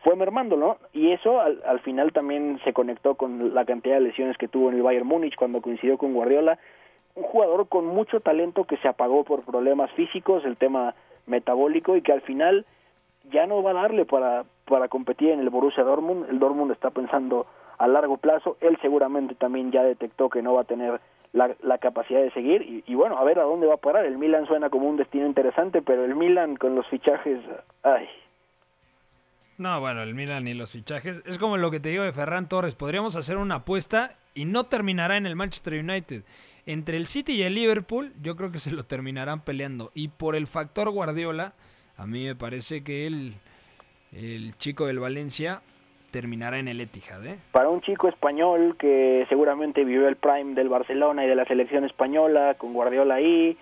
[0.02, 4.38] fue mermándolo y eso al, al, final también se conectó con la cantidad de lesiones
[4.38, 6.58] que tuvo en el Bayern Múnich cuando coincidió con Guardiola.
[7.14, 10.94] Un jugador con mucho talento que se apagó por problemas físicos el tema
[11.26, 12.64] metabólico y que al final
[13.30, 16.30] ya no va a darle para para competir en el Borussia Dortmund.
[16.30, 17.46] El Dortmund está pensando
[17.76, 18.56] a largo plazo.
[18.60, 21.00] Él seguramente también ya detectó que no va a tener
[21.32, 22.62] la, la capacidad de seguir.
[22.62, 24.06] Y, y bueno a ver a dónde va a parar.
[24.06, 27.40] El Milan suena como un destino interesante pero el Milan con los fichajes
[27.82, 28.08] ay
[29.60, 31.20] No, bueno, el Milan y los fichajes.
[31.26, 32.74] Es como lo que te digo de Ferran Torres.
[32.74, 36.22] Podríamos hacer una apuesta y no terminará en el Manchester United.
[36.64, 39.90] Entre el City y el Liverpool, yo creo que se lo terminarán peleando.
[39.92, 41.52] Y por el factor Guardiola,
[41.98, 43.34] a mí me parece que el,
[44.12, 45.60] el chico del Valencia
[46.10, 47.26] terminará en el Etihad.
[47.26, 47.38] ¿eh?
[47.52, 51.84] Para un chico español que seguramente vivió el prime del Barcelona y de la selección
[51.84, 53.58] española, con Guardiola ahí,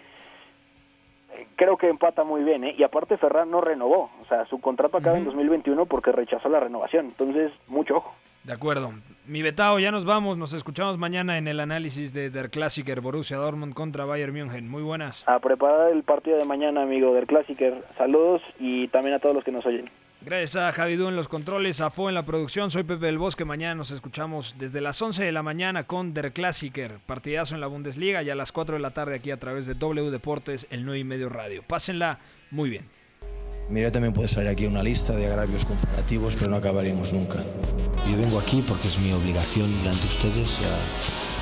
[1.56, 2.74] creo que empata muy bien, ¿eh?
[2.76, 6.60] Y aparte Ferran no renovó, o sea, su contrato acaba en 2021 porque rechazó la
[6.60, 8.14] renovación, entonces mucho ojo.
[8.44, 8.92] De acuerdo.
[9.26, 13.36] Mi Betao, ya nos vamos, nos escuchamos mañana en el análisis de Der Klassiker Borussia
[13.36, 14.70] Dortmund contra Bayern München.
[14.70, 15.22] Muy buenas.
[15.28, 17.84] A preparar el partido de mañana, amigo del Klassiker.
[17.98, 19.84] Saludos y también a todos los que nos oyen.
[20.28, 22.70] Gracias a Javidú en los controles, a Fo en la producción.
[22.70, 23.46] Soy Pepe del Bosque.
[23.46, 27.66] Mañana nos escuchamos desde las 11 de la mañana con Der Klassiker, partidazo en la
[27.66, 30.84] Bundesliga y a las 4 de la tarde aquí a través de W Deportes, el
[30.84, 31.62] 9 y medio radio.
[31.66, 32.18] Pásenla
[32.50, 32.84] muy bien.
[33.70, 37.38] Mira, también puede salir aquí una lista de agravios comparativos, pero no acabaríamos nunca.
[38.06, 40.60] Yo vengo aquí porque es mi obligación delante de ustedes.
[40.60, 41.27] Ya